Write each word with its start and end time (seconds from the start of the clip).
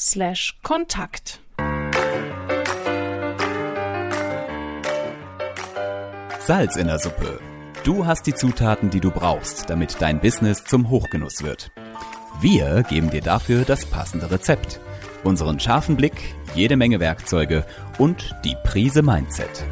slash 0.00 0.58
Kontakt. 0.62 1.40
Salz 6.40 6.76
in 6.76 6.86
der 6.86 6.98
Suppe. 6.98 7.38
Du 7.84 8.06
hast 8.06 8.26
die 8.26 8.34
Zutaten, 8.34 8.88
die 8.88 9.00
du 9.00 9.10
brauchst, 9.10 9.68
damit 9.68 9.96
dein 10.00 10.20
Business 10.20 10.64
zum 10.64 10.88
Hochgenuss 10.88 11.42
wird. 11.42 11.70
Wir 12.40 12.82
geben 12.84 13.10
dir 13.10 13.20
dafür 13.20 13.64
das 13.64 13.84
passende 13.84 14.30
Rezept, 14.30 14.80
unseren 15.22 15.60
scharfen 15.60 15.96
Blick, 15.96 16.34
jede 16.54 16.76
Menge 16.76 16.98
Werkzeuge 16.98 17.66
und 17.98 18.34
die 18.44 18.56
Prise 18.64 19.02
Mindset. 19.02 19.66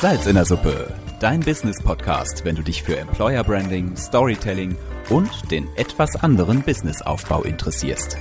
Salz 0.00 0.26
in 0.26 0.34
der 0.34 0.44
Suppe, 0.44 0.94
dein 1.20 1.40
Business-Podcast, 1.40 2.44
wenn 2.44 2.56
du 2.56 2.62
dich 2.62 2.82
für 2.82 2.98
Employer 2.98 3.42
Branding, 3.42 3.96
Storytelling 3.96 4.76
und 5.08 5.50
den 5.50 5.66
etwas 5.76 6.16
anderen 6.16 6.62
Businessaufbau 6.62 7.42
interessierst 7.42 8.18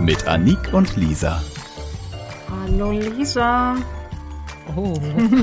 mit 0.00 0.26
Anik 0.26 0.72
und 0.72 0.96
Lisa. 0.96 1.42
Hallo 2.50 2.90
Lisa. 2.90 3.76
Oh. 4.74 4.94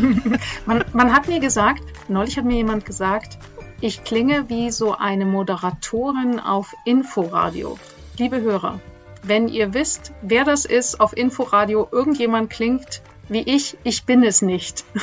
man, 0.66 0.84
man 0.92 1.14
hat 1.14 1.28
mir 1.28 1.40
gesagt, 1.40 1.84
neulich 2.10 2.38
hat 2.38 2.46
mir 2.46 2.58
jemand 2.58 2.86
gesagt, 2.86 3.38
ich 3.80 4.04
klinge 4.04 4.50
wie 4.50 4.72
so 4.72 4.96
eine 4.98 5.26
Moderatorin 5.26 6.40
auf 6.40 6.76
Inforadio. 6.84 7.78
Liebe 8.18 8.42
Hörer, 8.42 8.80
wenn 9.24 9.48
ihr 9.48 9.74
wisst, 9.74 10.12
wer 10.22 10.44
das 10.44 10.66
ist 10.66 11.00
auf 11.00 11.16
Inforadio, 11.16 11.88
irgendjemand 11.92 12.50
klingt 12.50 13.02
wie 13.30 13.42
ich, 13.42 13.78
ich 13.84 14.04
bin 14.04 14.24
es 14.24 14.42
nicht. 14.42 14.86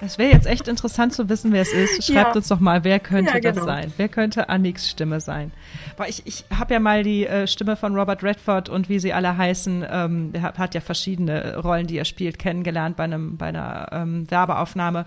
Das 0.00 0.16
wäre 0.16 0.30
jetzt 0.30 0.46
echt 0.46 0.68
interessant 0.68 1.12
zu 1.12 1.28
wissen, 1.28 1.52
wer 1.52 1.62
es 1.62 1.72
ist. 1.72 2.04
Schreibt 2.04 2.30
ja. 2.30 2.36
uns 2.36 2.48
doch 2.48 2.60
mal, 2.60 2.84
wer 2.84 3.00
könnte 3.00 3.32
ja, 3.32 3.40
genau. 3.40 3.56
das 3.56 3.64
sein? 3.64 3.92
Wer 3.96 4.08
könnte 4.08 4.48
Anniks 4.48 4.88
Stimme 4.88 5.20
sein? 5.20 5.50
Boah, 5.96 6.06
ich 6.06 6.22
ich 6.24 6.44
habe 6.56 6.74
ja 6.74 6.80
mal 6.80 7.02
die 7.02 7.26
äh, 7.26 7.48
Stimme 7.48 7.74
von 7.74 7.96
Robert 7.96 8.22
Redford 8.22 8.68
und 8.68 8.88
wie 8.88 9.00
sie 9.00 9.12
alle 9.12 9.36
heißen, 9.36 9.84
ähm, 9.90 10.32
der 10.32 10.42
hat, 10.42 10.74
ja 10.74 10.80
verschiedene 10.80 11.58
Rollen, 11.58 11.88
die 11.88 11.98
er 11.98 12.04
spielt, 12.04 12.38
kennengelernt 12.38 12.96
bei 12.96 13.04
einem 13.04 13.36
bei 13.36 13.46
einer 13.46 13.88
ähm, 13.90 14.30
Werbeaufnahme 14.30 15.04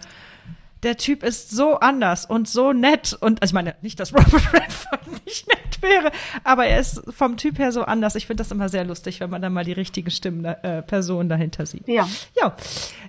der 0.83 0.97
Typ 0.97 1.23
ist 1.23 1.51
so 1.51 1.75
anders 1.75 2.25
und 2.25 2.47
so 2.47 2.73
nett 2.73 3.17
und 3.19 3.41
also 3.41 3.51
ich 3.51 3.53
meine 3.53 3.75
nicht, 3.81 3.99
dass 3.99 4.13
Robert 4.13 4.33
Redford 4.53 5.25
nicht 5.25 5.47
nett 5.47 5.81
wäre, 5.81 6.11
aber 6.43 6.65
er 6.65 6.79
ist 6.79 7.01
vom 7.09 7.37
Typ 7.37 7.59
her 7.59 7.71
so 7.71 7.83
anders. 7.83 8.15
Ich 8.15 8.27
finde 8.27 8.41
das 8.41 8.51
immer 8.51 8.69
sehr 8.69 8.83
lustig, 8.83 9.19
wenn 9.19 9.29
man 9.29 9.41
dann 9.41 9.53
mal 9.53 9.65
die 9.65 9.71
richtige 9.73 10.11
Stimme 10.11 10.63
äh, 10.63 10.81
Person 10.81 11.29
dahinter 11.29 11.65
sieht. 11.65 11.87
Ja. 11.87 12.07
Ja. 12.39 12.55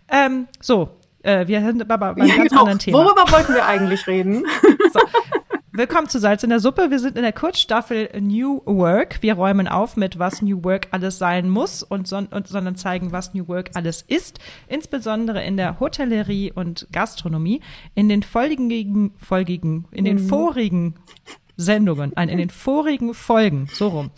Ähm, 0.09 0.49
so, 0.61 0.91
äh, 1.23 1.47
wir 1.47 1.61
sind 1.61 1.91
aber 1.91 2.15
beim 2.15 2.27
ja, 2.27 2.37
ganz 2.37 2.51
genau. 2.51 2.63
anderen 2.63 2.79
Thema. 2.79 2.99
Worüber 2.99 3.31
wollten 3.31 3.55
wir 3.55 3.65
eigentlich 3.67 4.07
reden? 4.07 4.45
So. 4.93 5.01
Willkommen 5.75 6.07
zu 6.07 6.19
Salz 6.19 6.43
in 6.43 6.51
der 6.51 6.61
Suppe. 6.61 6.91
Wir 6.91 6.99
sind 6.99 7.17
in 7.17 7.23
der 7.23 7.33
Kurzstaffel 7.33 8.11
New 8.21 8.61
Work. 8.67 9.23
Wir 9.23 9.33
räumen 9.33 9.67
auf 9.67 9.97
mit, 9.97 10.19
was 10.19 10.43
New 10.43 10.63
Work 10.65 10.89
alles 10.91 11.17
sein 11.17 11.49
muss 11.49 11.83
und, 11.83 12.07
son 12.07 12.27
und 12.27 12.47
sondern 12.47 12.77
zeigen, 12.77 13.11
was 13.11 13.33
New 13.33 13.49
Work 13.49 13.71
alles 13.73 14.03
ist, 14.03 14.39
insbesondere 14.69 15.43
in 15.43 15.57
der 15.57 15.81
Hotellerie 15.81 16.53
und 16.53 16.89
Gastronomie. 16.93 17.63
In 17.95 18.11
den 18.11 18.23
folgigen, 18.23 19.13
folgigen, 19.17 19.87
in 19.93 20.05
den 20.05 20.17
mhm. 20.17 20.29
vorigen 20.29 20.95
Sendungen, 21.57 22.13
nein, 22.17 22.29
in 22.29 22.39
den 22.39 22.51
vorigen 22.51 23.15
Folgen, 23.15 23.67
so 23.73 23.89
rum, 23.89 24.11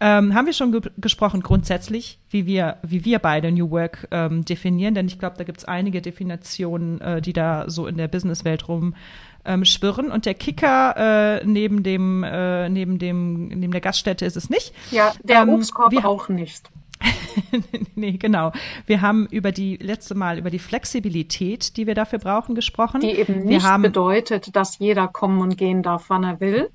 ähm, 0.00 0.34
haben 0.34 0.46
wir 0.46 0.52
schon 0.52 0.72
ge 0.72 0.82
gesprochen 0.98 1.40
grundsätzlich, 1.40 2.18
wie 2.30 2.46
wir, 2.46 2.78
wie 2.82 3.04
wir 3.04 3.18
beide 3.18 3.50
New 3.52 3.70
Work 3.70 4.08
ähm, 4.10 4.44
definieren, 4.44 4.94
denn 4.94 5.06
ich 5.06 5.18
glaube, 5.18 5.36
da 5.36 5.44
gibt 5.44 5.58
es 5.58 5.64
einige 5.64 6.02
Definitionen, 6.02 7.00
äh, 7.00 7.20
die 7.22 7.32
da 7.32 7.68
so 7.68 7.86
in 7.86 7.96
der 7.96 8.08
Businesswelt 8.08 8.68
rum 8.68 8.94
ähm, 9.44 9.64
schwirren. 9.64 10.10
Und 10.10 10.26
der 10.26 10.34
Kicker 10.34 11.40
äh, 11.40 11.44
neben 11.44 11.82
dem, 11.82 12.22
äh, 12.24 12.68
neben 12.68 12.98
dem, 12.98 13.48
neben 13.48 13.72
der 13.72 13.80
Gaststätte 13.80 14.24
ist 14.24 14.36
es 14.36 14.50
nicht. 14.50 14.72
Ja, 14.90 15.12
der 15.22 15.42
ähm, 15.42 15.50
Obstkorb 15.50 15.92
wir, 15.92 16.06
auch 16.06 16.28
nicht. 16.28 16.70
nee, 17.94 18.12
genau. 18.12 18.52
Wir 18.86 19.00
haben 19.00 19.26
über 19.26 19.52
die 19.52 19.76
letzte 19.76 20.14
Mal 20.14 20.38
über 20.38 20.50
die 20.50 20.58
Flexibilität, 20.58 21.76
die 21.76 21.86
wir 21.86 21.94
dafür 21.94 22.18
brauchen, 22.18 22.54
gesprochen. 22.54 23.00
Die 23.00 23.10
eben 23.10 23.44
nicht 23.44 23.64
haben, 23.64 23.82
bedeutet, 23.82 24.54
dass 24.56 24.78
jeder 24.78 25.08
kommen 25.08 25.40
und 25.40 25.56
gehen 25.56 25.82
darf, 25.82 26.06
wann 26.08 26.24
er 26.24 26.40
will. 26.40 26.70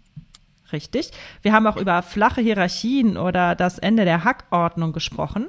Richtig. 0.71 1.11
Wir 1.41 1.53
haben 1.53 1.65
auch 1.65 1.77
über 1.77 2.03
flache 2.03 2.41
Hierarchien 2.41 3.17
oder 3.17 3.55
das 3.55 3.79
Ende 3.79 4.05
der 4.05 4.23
Hackordnung 4.23 4.93
gesprochen 4.93 5.47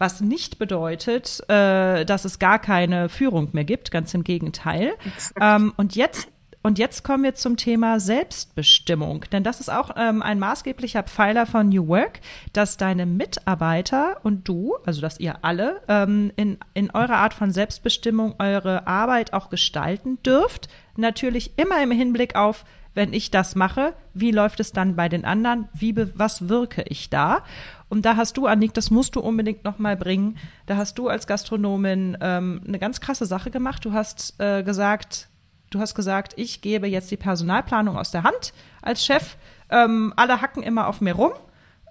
was 0.00 0.20
nicht 0.20 0.58
bedeutet, 0.58 1.40
äh, 1.48 2.04
dass 2.04 2.24
es 2.24 2.38
gar 2.38 2.58
keine 2.58 3.08
Führung 3.08 3.50
mehr 3.52 3.64
gibt, 3.64 3.90
ganz 3.90 4.14
im 4.14 4.24
Gegenteil. 4.24 4.94
Ähm, 5.40 5.72
und 5.76 5.94
jetzt 5.94 6.28
und 6.62 6.78
jetzt 6.78 7.04
kommen 7.04 7.24
wir 7.24 7.34
zum 7.34 7.56
Thema 7.56 8.00
Selbstbestimmung, 8.00 9.24
denn 9.32 9.42
das 9.42 9.60
ist 9.60 9.70
auch 9.70 9.92
ähm, 9.96 10.20
ein 10.20 10.38
maßgeblicher 10.38 11.04
Pfeiler 11.04 11.46
von 11.46 11.70
New 11.70 11.88
Work, 11.88 12.20
dass 12.52 12.76
deine 12.76 13.06
Mitarbeiter 13.06 14.18
und 14.24 14.46
du, 14.46 14.76
also 14.84 15.00
dass 15.00 15.18
ihr 15.18 15.42
alle 15.42 15.80
ähm, 15.88 16.32
in, 16.36 16.58
in 16.74 16.90
eurer 16.90 17.16
Art 17.16 17.32
von 17.32 17.50
Selbstbestimmung 17.50 18.34
eure 18.38 18.86
Arbeit 18.86 19.32
auch 19.32 19.48
gestalten 19.48 20.22
dürft. 20.22 20.68
Natürlich 20.96 21.52
immer 21.56 21.82
im 21.82 21.92
Hinblick 21.92 22.36
auf, 22.36 22.66
wenn 23.00 23.14
ich 23.14 23.30
das 23.30 23.54
mache, 23.54 23.94
wie 24.12 24.30
läuft 24.30 24.60
es 24.60 24.72
dann 24.72 24.94
bei 24.94 25.08
den 25.08 25.24
anderen? 25.24 25.70
Wie 25.72 25.96
was 25.96 26.50
wirke 26.50 26.82
ich 26.82 27.08
da? 27.08 27.42
Und 27.88 28.04
da 28.04 28.16
hast 28.16 28.36
du, 28.36 28.44
Annik, 28.44 28.74
das 28.74 28.90
musst 28.90 29.16
du 29.16 29.20
unbedingt 29.20 29.64
nochmal 29.64 29.96
bringen. 29.96 30.36
Da 30.66 30.76
hast 30.76 30.98
du 30.98 31.08
als 31.08 31.26
Gastronomin 31.26 32.18
ähm, 32.20 32.60
eine 32.68 32.78
ganz 32.78 33.00
krasse 33.00 33.24
Sache 33.24 33.50
gemacht. 33.50 33.86
Du 33.86 33.94
hast 33.94 34.38
äh, 34.38 34.62
gesagt, 34.62 35.28
du 35.70 35.80
hast 35.80 35.94
gesagt, 35.94 36.34
ich 36.36 36.60
gebe 36.60 36.88
jetzt 36.88 37.10
die 37.10 37.16
Personalplanung 37.16 37.96
aus 37.96 38.10
der 38.10 38.22
Hand 38.22 38.52
als 38.82 39.02
Chef. 39.02 39.38
Ähm, 39.70 40.12
alle 40.16 40.42
hacken 40.42 40.62
immer 40.62 40.86
auf 40.86 41.00
mir 41.00 41.14
rum. 41.14 41.32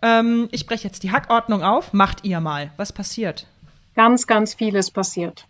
Ähm, 0.03 0.47
ich 0.51 0.67
breche 0.67 0.87
jetzt 0.87 1.01
die 1.01 1.11
Hackordnung 1.11 1.63
auf. 1.63 1.91
Macht 1.91 2.23
ihr 2.23 2.39
mal. 2.39 2.69
Was 2.77 2.93
passiert? 2.93 3.47
Ganz, 3.95 4.27
ganz 4.27 4.53
vieles 4.53 4.91
passiert. 4.91 5.47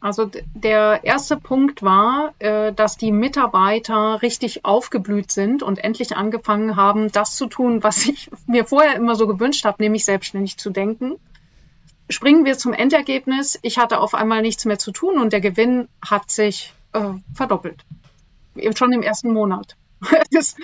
Also 0.00 0.30
der 0.54 1.00
erste 1.02 1.36
Punkt 1.36 1.82
war, 1.82 2.32
äh, 2.38 2.72
dass 2.72 2.96
die 2.96 3.10
Mitarbeiter 3.10 4.22
richtig 4.22 4.64
aufgeblüht 4.64 5.32
sind 5.32 5.62
und 5.62 5.78
endlich 5.78 6.16
angefangen 6.16 6.76
haben, 6.76 7.10
das 7.10 7.34
zu 7.34 7.46
tun, 7.46 7.82
was 7.82 8.06
ich 8.06 8.30
mir 8.46 8.64
vorher 8.64 8.94
immer 8.94 9.16
so 9.16 9.26
gewünscht 9.26 9.64
habe, 9.64 9.82
nämlich 9.82 10.04
selbstständig 10.04 10.56
zu 10.56 10.70
denken. 10.70 11.16
Springen 12.08 12.44
wir 12.44 12.56
zum 12.56 12.72
Endergebnis. 12.72 13.58
Ich 13.62 13.76
hatte 13.78 14.00
auf 14.00 14.14
einmal 14.14 14.42
nichts 14.42 14.64
mehr 14.64 14.78
zu 14.78 14.92
tun 14.92 15.18
und 15.18 15.32
der 15.32 15.40
Gewinn 15.40 15.88
hat 16.00 16.30
sich 16.30 16.72
äh, 16.92 17.10
verdoppelt. 17.34 17.84
Schon 18.76 18.92
im 18.92 19.02
ersten 19.02 19.32
Monat. 19.32 19.76
das, 20.30 20.54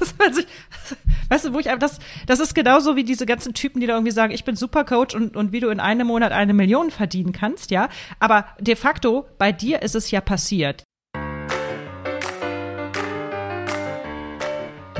weißt 1.28 1.46
du, 1.46 1.52
wo 1.52 1.58
ich 1.58 1.66
das, 1.78 1.98
das 2.26 2.40
ist 2.40 2.54
genauso 2.54 2.96
wie 2.96 3.04
diese 3.04 3.26
ganzen 3.26 3.54
Typen, 3.54 3.80
die 3.80 3.86
da 3.86 3.94
irgendwie 3.94 4.12
sagen, 4.12 4.32
ich 4.32 4.44
bin 4.44 4.56
Supercoach 4.56 5.14
und, 5.14 5.36
und 5.36 5.52
wie 5.52 5.60
du 5.60 5.68
in 5.68 5.80
einem 5.80 6.06
Monat 6.06 6.32
eine 6.32 6.54
Million 6.54 6.90
verdienen 6.90 7.32
kannst, 7.32 7.70
ja. 7.70 7.88
Aber 8.20 8.46
de 8.60 8.76
facto, 8.76 9.26
bei 9.38 9.52
dir 9.52 9.82
ist 9.82 9.94
es 9.94 10.10
ja 10.10 10.20
passiert. 10.20 10.84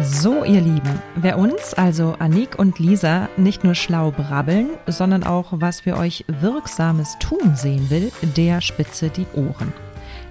So, 0.06 0.44
ihr 0.44 0.60
Lieben, 0.60 1.02
wer 1.14 1.38
uns, 1.38 1.72
also 1.72 2.16
Anik 2.18 2.58
und 2.58 2.78
Lisa, 2.78 3.28
nicht 3.36 3.64
nur 3.64 3.74
schlau 3.74 4.10
brabbeln, 4.10 4.70
sondern 4.86 5.24
auch 5.24 5.48
was 5.52 5.80
für 5.80 5.96
euch 5.96 6.24
Wirksames 6.26 7.16
tun 7.20 7.56
sehen 7.56 7.88
will, 7.90 8.12
der 8.36 8.60
spitze 8.60 9.08
die 9.08 9.26
Ohren. 9.34 9.72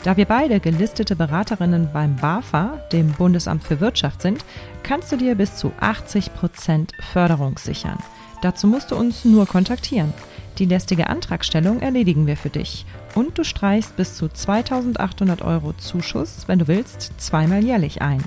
Da 0.03 0.17
wir 0.17 0.25
beide 0.25 0.59
gelistete 0.59 1.15
Beraterinnen 1.15 1.87
beim 1.93 2.17
BAFA, 2.17 2.77
dem 2.91 3.13
Bundesamt 3.13 3.63
für 3.63 3.79
Wirtschaft, 3.79 4.21
sind, 4.21 4.43
kannst 4.83 5.13
du 5.13 5.15
dir 5.15 5.35
bis 5.35 5.55
zu 5.55 5.71
80 5.79 6.33
Prozent 6.33 6.91
Förderung 7.13 7.57
sichern. 7.57 7.97
Dazu 8.41 8.67
musst 8.67 8.91
du 8.91 8.97
uns 8.97 9.23
nur 9.23 9.47
kontaktieren. 9.47 10.13
Die 10.57 10.65
lästige 10.65 11.07
Antragstellung 11.07 11.79
erledigen 11.79 12.27
wir 12.27 12.35
für 12.35 12.49
dich. 12.49 12.85
Und 13.15 13.37
du 13.37 13.45
streichst 13.45 13.95
bis 13.95 14.15
zu 14.15 14.27
2800 14.27 15.41
Euro 15.41 15.71
Zuschuss, 15.77 16.49
wenn 16.49 16.59
du 16.59 16.67
willst, 16.67 17.13
zweimal 17.17 17.63
jährlich 17.63 18.01
ein. 18.01 18.21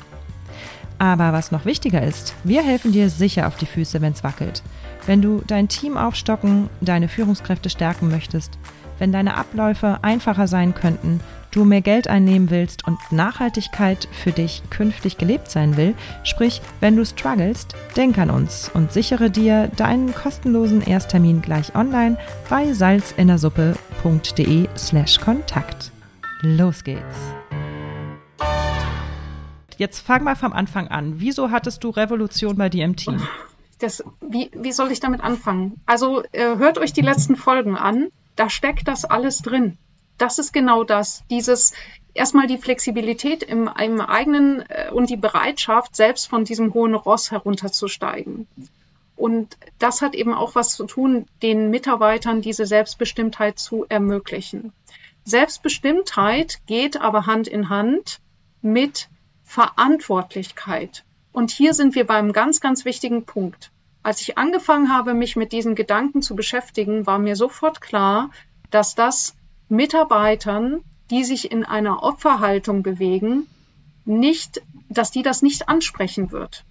Aber 0.99 1.34
was 1.34 1.52
noch 1.52 1.67
wichtiger 1.67 2.02
ist, 2.02 2.34
wir 2.43 2.62
helfen 2.62 2.93
dir 2.93 3.11
sicher 3.11 3.46
auf 3.46 3.56
die 3.58 3.67
Füße, 3.67 4.00
wenn 4.00 4.14
es 4.14 4.25
wackelt. 4.25 4.62
Wenn 5.05 5.20
du 5.20 5.43
dein 5.46 5.69
Team 5.69 5.99
aufstocken, 5.99 6.70
deine 6.81 7.08
Führungskräfte 7.08 7.69
stärken 7.69 8.08
möchtest, 8.08 8.58
wenn 8.99 9.12
deine 9.12 9.37
Abläufe 9.37 9.99
einfacher 10.00 10.49
sein 10.49 10.72
könnten 10.72 11.20
du 11.56 11.64
mehr 11.64 11.81
Geld 11.81 12.06
einnehmen 12.08 12.50
willst 12.50 12.87
und 12.87 12.99
Nachhaltigkeit 13.11 14.06
für 14.12 14.32
dich 14.32 14.62
künftig 14.70 15.17
gelebt 15.17 15.50
sein 15.50 15.76
will, 15.76 15.94
sprich, 16.23 16.61
wenn 16.81 16.97
du 16.97 17.05
strugglest, 17.05 17.75
denk 17.97 18.19
an 18.19 18.31
uns 18.31 18.70
und 18.73 18.93
sichere 18.93 19.31
dir 19.31 19.69
deinen 19.76 20.14
kostenlosen 20.14 20.82
Ersttermin 20.82 21.41
gleich 21.43 21.75
online 21.75 22.19
bei 22.50 22.73
salzinnersuppe.de 22.73 24.69
slash 24.76 25.19
Kontakt. 25.20 25.91
Los 26.43 26.85
geht's! 26.85 27.17
Jetzt 29.79 30.00
fang 30.00 30.25
mal 30.25 30.37
vom 30.37 30.53
Anfang 30.53 30.88
an. 30.88 31.20
Wieso 31.20 31.50
hattest 31.50 31.85
du 31.85 31.91
Revolution 31.91 32.56
bei 32.56 32.69
dir 32.69 32.85
im 32.85 32.97
Team? 32.97 33.20
Das, 33.79 34.03
wie, 34.20 34.50
wie 34.55 34.73
soll 34.73 34.91
ich 34.91 35.00
damit 35.00 35.20
anfangen? 35.20 35.82
Also 35.85 36.23
äh, 36.32 36.56
hört 36.56 36.79
euch 36.79 36.94
die 36.94 37.03
letzten 37.03 37.37
Folgen 37.37 37.76
an. 37.76 38.08
Da 38.37 38.49
steckt 38.49 38.88
das 38.88 39.05
alles 39.05 39.38
drin. 39.43 39.76
Das 40.19 40.39
ist 40.39 40.53
genau 40.53 40.85
das. 40.85 41.23
Dieses 41.31 41.73
erstmal 42.15 42.47
die 42.47 42.59
Flexibilität 42.59 43.43
im, 43.43 43.71
im 43.79 44.01
eigenen 44.01 44.65
äh, 44.69 44.91
und 44.91 45.11
die 45.11 45.17
Bereitschaft, 45.17 45.95
selbst 45.95 46.29
von 46.29 46.45
diesem 46.45 46.75
hohen 46.75 46.95
Ross 46.95 47.31
herunterzusteigen. 47.31 48.47
Und 49.17 49.57
das 49.79 50.03
hat 50.03 50.15
eben 50.15 50.35
auch 50.35 50.55
was 50.55 50.75
zu 50.75 50.85
tun, 50.85 51.27
den 51.43 51.71
Mitarbeitern 51.71 52.43
diese 52.43 52.67
Selbstbestimmtheit 52.67 53.59
zu 53.59 53.87
ermöglichen. 53.89 54.73
Selbstbestimmtheit 55.25 56.61
geht 56.67 57.01
aber 57.01 57.27
Hand 57.27 57.49
in 57.49 57.69
Hand 57.69 58.21
mit 58.61 59.09
Verantwortlichkeit. 59.43 61.05
Und 61.33 61.51
hier 61.51 61.75
sind 61.75 61.95
wir 61.95 62.07
beim 62.07 62.33
ganz, 62.33 62.61
ganz 62.61 62.85
wichtigen 62.85 63.25
Punkt. 63.25 63.71
Als 64.03 64.21
ich 64.21 64.39
angefangen 64.39 64.95
habe, 64.95 65.15
mich 65.15 65.35
mit 65.35 65.53
diesen 65.53 65.75
Gedanken 65.75 66.23
zu 66.23 66.37
beschäftigen, 66.37 67.07
war 67.07 67.19
mir 67.19 67.37
sofort 67.37 67.81
klar, 67.81 68.31
dass 68.71 68.95
das 68.95 69.35
Mitarbeitern, 69.69 70.83
die 71.11 71.25
sich 71.25 71.51
in 71.51 71.65
einer 71.65 72.03
Opferhaltung 72.03 72.83
bewegen, 72.83 73.47
nicht, 74.05 74.63
dass 74.89 75.11
die 75.11 75.23
das 75.23 75.43
nicht 75.43 75.69
ansprechen 75.69 76.31
wird. 76.31 76.65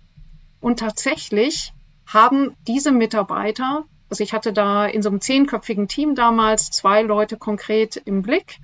Und 0.61 0.79
tatsächlich 0.79 1.73
haben 2.05 2.55
diese 2.67 2.91
Mitarbeiter, 2.91 3.85
also 4.09 4.23
ich 4.23 4.33
hatte 4.33 4.53
da 4.53 4.85
in 4.85 5.01
so 5.01 5.09
einem 5.09 5.21
zehnköpfigen 5.21 5.87
Team 5.87 6.15
damals 6.15 6.71
zwei 6.71 7.01
Leute 7.01 7.37
konkret 7.37 7.97
im 7.97 8.21
Blick 8.21 8.59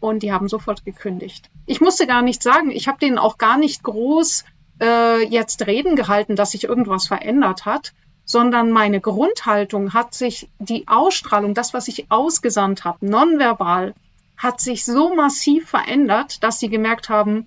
und 0.00 0.22
die 0.22 0.32
haben 0.32 0.48
sofort 0.48 0.84
gekündigt. 0.84 1.50
Ich 1.66 1.80
musste 1.80 2.06
gar 2.06 2.22
nichts 2.22 2.44
sagen. 2.44 2.70
Ich 2.70 2.88
habe 2.88 2.98
denen 2.98 3.18
auch 3.18 3.38
gar 3.38 3.58
nicht 3.58 3.82
groß 3.82 4.44
äh, 4.80 5.24
jetzt 5.26 5.66
Reden 5.66 5.96
gehalten, 5.96 6.36
dass 6.36 6.52
sich 6.52 6.64
irgendwas 6.64 7.06
verändert 7.06 7.64
hat, 7.64 7.92
sondern 8.28 8.70
meine 8.70 9.00
Grundhaltung 9.00 9.94
hat 9.94 10.12
sich, 10.12 10.50
die 10.58 10.86
Ausstrahlung, 10.86 11.54
das, 11.54 11.72
was 11.72 11.88
ich 11.88 12.10
ausgesandt 12.10 12.84
habe, 12.84 13.06
nonverbal, 13.06 13.94
hat 14.36 14.60
sich 14.60 14.84
so 14.84 15.14
massiv 15.14 15.70
verändert, 15.70 16.42
dass 16.44 16.60
sie 16.60 16.68
gemerkt 16.68 17.08
haben, 17.08 17.46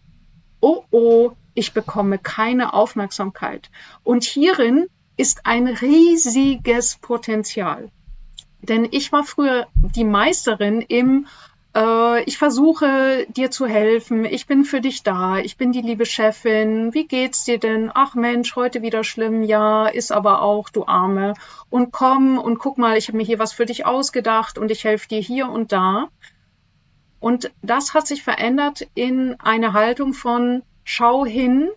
oh 0.60 0.84
oh, 0.90 1.32
ich 1.54 1.74
bekomme 1.74 2.18
keine 2.18 2.74
Aufmerksamkeit. 2.74 3.70
Und 4.04 4.24
hierin 4.24 4.88
ist 5.18 5.46
ein 5.46 5.68
riesiges 5.68 6.96
Potenzial. 6.96 7.92
Denn 8.64 8.88
ich 8.90 9.12
war 9.12 9.24
früher 9.24 9.68
die 9.76 10.04
Meisterin 10.04 10.82
im 10.82 11.28
äh, 11.76 12.24
ich 12.24 12.38
versuche 12.38 13.26
dir 13.30 13.52
zu 13.52 13.66
helfen, 13.66 14.26
ich 14.26 14.48
bin 14.48 14.66
für 14.66 14.82
dich 14.82 15.04
da, 15.04 15.38
ich 15.38 15.58
bin 15.58 15.72
die 15.72 15.82
liebe 15.82 16.06
Chefin, 16.06 16.94
wie 16.94 17.08
geht's 17.08 17.46
dir 17.46 17.60
denn? 17.60 17.92
Ach 17.94 18.16
Mensch, 18.16 18.56
heute 18.56 18.82
wieder 18.82 19.04
schlimm, 19.04 19.44
ja, 19.44 19.88
ist 19.88 20.12
aber 20.12 20.42
auch, 20.42 20.70
du 20.70 20.86
Arme. 20.86 21.34
Und 21.70 21.92
komm 21.92 22.38
und 22.38 22.60
guck 22.60 22.78
mal, 22.78 22.98
ich 22.98 23.08
habe 23.08 23.18
mir 23.18 23.24
hier 23.24 23.40
was 23.40 23.54
für 23.54 23.66
dich 23.66 23.86
ausgedacht 23.86 24.58
und 24.58 24.72
ich 24.72 24.84
helfe 24.84 25.08
dir 25.08 25.22
hier 25.22 25.50
und 25.50 25.72
da. 25.72 26.10
Und 27.20 27.52
das 27.62 27.94
hat 27.94 28.08
sich 28.08 28.24
verändert 28.24 28.88
in 28.96 29.40
eine 29.40 29.74
Haltung 29.74 30.14
von 30.14 30.64
schau 30.84 31.26
hin, 31.26 31.70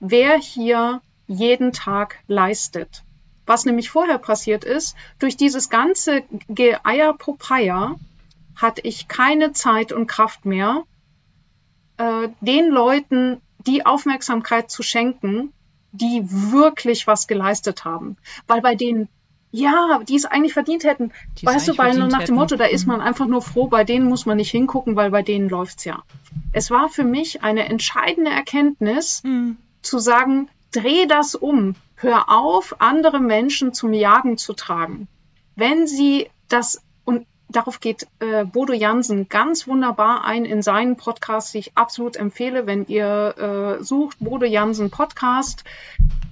wer 0.00 0.36
hier 0.36 1.00
jeden 1.26 1.72
Tag 1.72 2.18
leistet. 2.26 3.04
Was 3.46 3.66
nämlich 3.66 3.90
vorher 3.90 4.18
passiert 4.18 4.64
ist, 4.64 4.96
durch 5.18 5.36
dieses 5.36 5.70
ganze 5.70 6.22
Geeier 6.48 7.12
Popeye 7.12 7.94
hatte 8.56 8.80
ich 8.82 9.08
keine 9.08 9.52
Zeit 9.52 9.92
und 9.92 10.06
Kraft 10.06 10.44
mehr, 10.44 10.84
äh, 11.96 12.28
den 12.40 12.70
Leuten 12.70 13.40
die 13.66 13.86
Aufmerksamkeit 13.86 14.70
zu 14.70 14.82
schenken, 14.82 15.52
die 15.92 16.22
wirklich 16.24 17.06
was 17.06 17.26
geleistet 17.26 17.84
haben. 17.84 18.16
Weil 18.46 18.60
bei 18.60 18.74
denen, 18.74 19.08
ja, 19.52 20.00
die 20.06 20.16
es 20.16 20.24
eigentlich 20.24 20.52
verdient 20.52 20.84
hätten, 20.84 21.12
die 21.38 21.46
weißt 21.46 21.68
du, 21.68 21.78
weil 21.78 21.96
nach 22.08 22.24
dem 22.24 22.34
Motto, 22.34 22.56
da 22.56 22.64
ist 22.64 22.86
man 22.86 23.00
einfach 23.00 23.26
nur 23.26 23.42
froh, 23.42 23.68
bei 23.68 23.84
denen 23.84 24.08
muss 24.08 24.26
man 24.26 24.36
nicht 24.36 24.50
hingucken, 24.50 24.96
weil 24.96 25.10
bei 25.10 25.22
denen 25.22 25.48
läuft's 25.48 25.84
ja. 25.84 26.02
Es 26.52 26.70
war 26.70 26.88
für 26.88 27.04
mich 27.04 27.42
eine 27.42 27.66
entscheidende 27.66 28.32
Erkenntnis, 28.32 29.22
mhm. 29.22 29.56
zu 29.82 29.98
sagen, 29.98 30.48
dreh 30.72 31.06
das 31.06 31.34
um. 31.34 31.76
Hör 31.96 32.28
auf, 32.28 32.76
andere 32.80 33.20
Menschen 33.20 33.72
zum 33.72 33.92
Jagen 33.92 34.36
zu 34.36 34.52
tragen. 34.52 35.06
Wenn 35.54 35.86
sie 35.86 36.28
das 36.48 36.82
darauf 37.54 37.80
geht 37.80 38.06
äh, 38.18 38.44
Bodo 38.44 38.72
Jansen 38.72 39.28
ganz 39.28 39.66
wunderbar 39.66 40.24
ein 40.24 40.44
in 40.44 40.62
seinen 40.62 40.96
Podcast, 40.96 41.54
die 41.54 41.58
ich 41.58 41.76
absolut 41.76 42.16
empfehle, 42.16 42.66
wenn 42.66 42.86
ihr 42.86 43.78
äh, 43.80 43.84
sucht, 43.84 44.18
Bodo 44.20 44.46
Jansen 44.46 44.90
Podcast. 44.90 45.64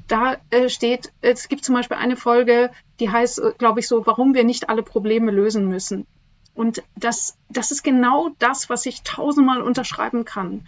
Da 0.09 0.37
äh, 0.51 0.69
steht, 0.69 1.13
es 1.21 1.49
gibt 1.49 1.65
zum 1.65 1.75
Beispiel 1.75 1.97
eine 1.97 2.17
Folge, 2.17 2.71
die 3.01 3.11
heißt, 3.11 3.39
äh, 3.39 3.53
glaube 3.57 3.81
ich, 3.81 3.89
so, 3.89 4.07
warum 4.07 4.35
wir 4.35 4.45
nicht 4.45 4.69
alle 4.69 4.83
Probleme 4.83 5.31
lösen 5.31 5.69
müssen. 5.69 6.07
Und 6.55 6.83
das, 6.97 7.39
das 7.49 7.71
ist 7.71 7.83
genau 7.83 8.31
das, 8.39 8.69
was 8.69 8.85
ich 8.85 9.03
tausendmal 9.03 9.63
unterschreiben 9.63 10.25
kann. 10.25 10.67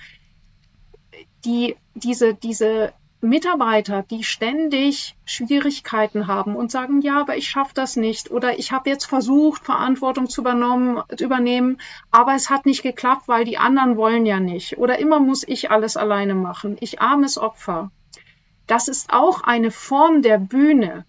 Die, 1.45 1.77
diese, 1.95 2.35
diese 2.35 2.93
Mitarbeiter, 3.25 4.03
die 4.03 4.23
ständig 4.23 5.17
Schwierigkeiten 5.25 6.27
haben 6.27 6.57
und 6.57 6.71
sagen, 6.71 7.01
ja, 7.01 7.21
aber 7.21 7.37
ich 7.37 7.49
schaffe 7.49 7.73
das 7.75 7.97
nicht 7.97 8.31
oder 8.31 8.59
ich 8.59 8.71
habe 8.71 8.91
jetzt 8.91 9.07
versucht, 9.07 9.65
Verantwortung 9.65 10.29
zu 10.29 10.43
übernehmen, 10.43 11.79
aber 12.11 12.35
es 12.35 12.51
hat 12.51 12.67
nicht 12.67 12.83
geklappt, 12.83 13.27
weil 13.27 13.45
die 13.45 13.59
anderen 13.59 13.97
wollen 13.97 14.27
ja 14.27 14.41
nicht 14.41 14.79
oder 14.79 14.99
immer 14.99 15.21
muss 15.21 15.43
ich 15.47 15.71
alles 15.71 15.97
alleine 15.97 16.35
machen. 16.35 16.77
Ich 16.81 17.01
armes 17.01 17.39
Opfer. 17.39 17.91
Das 18.67 18.89
ist 18.89 19.13
auch 19.13 19.43
eine 19.43 19.71
Form 19.71 20.23
der 20.23 20.39
Bühne. 20.39 21.05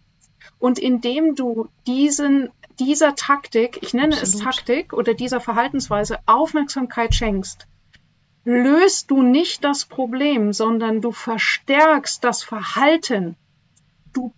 Und 0.59 0.79
indem 0.79 1.35
du 1.35 1.67
diesen, 1.85 2.49
dieser 2.79 3.15
Taktik, 3.15 3.79
ich 3.81 3.93
nenne 3.93 4.15
Absolut. 4.15 4.35
es 4.35 4.41
Taktik 4.41 4.93
oder 4.93 5.13
dieser 5.13 5.39
Verhaltensweise 5.39 6.19
Aufmerksamkeit 6.25 7.13
schenkst, 7.13 7.67
löst 8.45 9.11
du 9.11 9.21
nicht 9.21 9.63
das 9.63 9.85
Problem, 9.85 10.53
sondern 10.53 11.01
du 11.01 11.11
verstärkst 11.11 12.23
das 12.23 12.43
Verhalten. 12.43 13.35
Du 14.13 14.31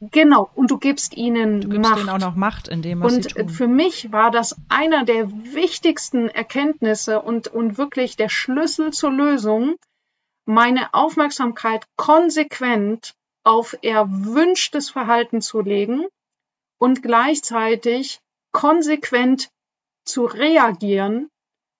Genau, 0.00 0.48
und 0.54 0.70
du 0.70 0.78
gibst 0.78 1.16
ihnen 1.16 1.60
du 1.60 1.70
gibst 1.70 1.90
Macht. 1.90 2.00
Ihnen 2.00 2.08
auch 2.08 2.20
noch 2.20 2.36
Macht 2.36 2.68
in 2.68 2.82
dem, 2.82 3.00
was 3.00 3.14
und 3.14 3.22
sie 3.24 3.28
tun. 3.30 3.48
für 3.48 3.66
mich 3.66 4.12
war 4.12 4.30
das 4.30 4.54
einer 4.68 5.04
der 5.04 5.28
wichtigsten 5.28 6.28
Erkenntnisse 6.28 7.20
und, 7.20 7.48
und 7.48 7.78
wirklich 7.78 8.14
der 8.16 8.28
Schlüssel 8.28 8.92
zur 8.92 9.10
Lösung, 9.10 9.74
meine 10.44 10.94
Aufmerksamkeit 10.94 11.84
konsequent 11.96 13.14
auf 13.42 13.76
erwünschtes 13.82 14.88
Verhalten 14.90 15.40
zu 15.40 15.62
legen 15.62 16.06
und 16.78 17.02
gleichzeitig 17.02 18.20
konsequent 18.52 19.48
zu 20.04 20.26
reagieren, 20.26 21.28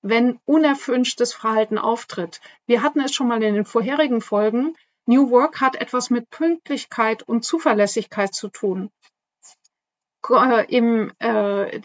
wenn 0.09 0.41
unerwünschtes 0.47 1.35
Verhalten 1.35 1.79
auftritt. 1.79 2.41
Wir 2.67 2.83
hatten 2.83 3.01
es 3.01 3.15
schon 3.15 3.29
mal 3.29 3.43
in 3.43 3.55
den 3.55 3.65
vorherigen 3.65 4.21
Folgen. 4.21 4.75
New 5.07 5.31
Work 5.31 5.61
hat 5.61 5.77
etwas 5.77 6.11
mit 6.11 6.31
Pünktlichkeit 6.31 7.23
und 7.23 7.45
Zuverlässigkeit 7.45 8.35
zu 8.35 8.49
tun. 8.49 8.91
Äh, 10.31 10.67
Im, 10.75 11.13
äh, 11.19 11.81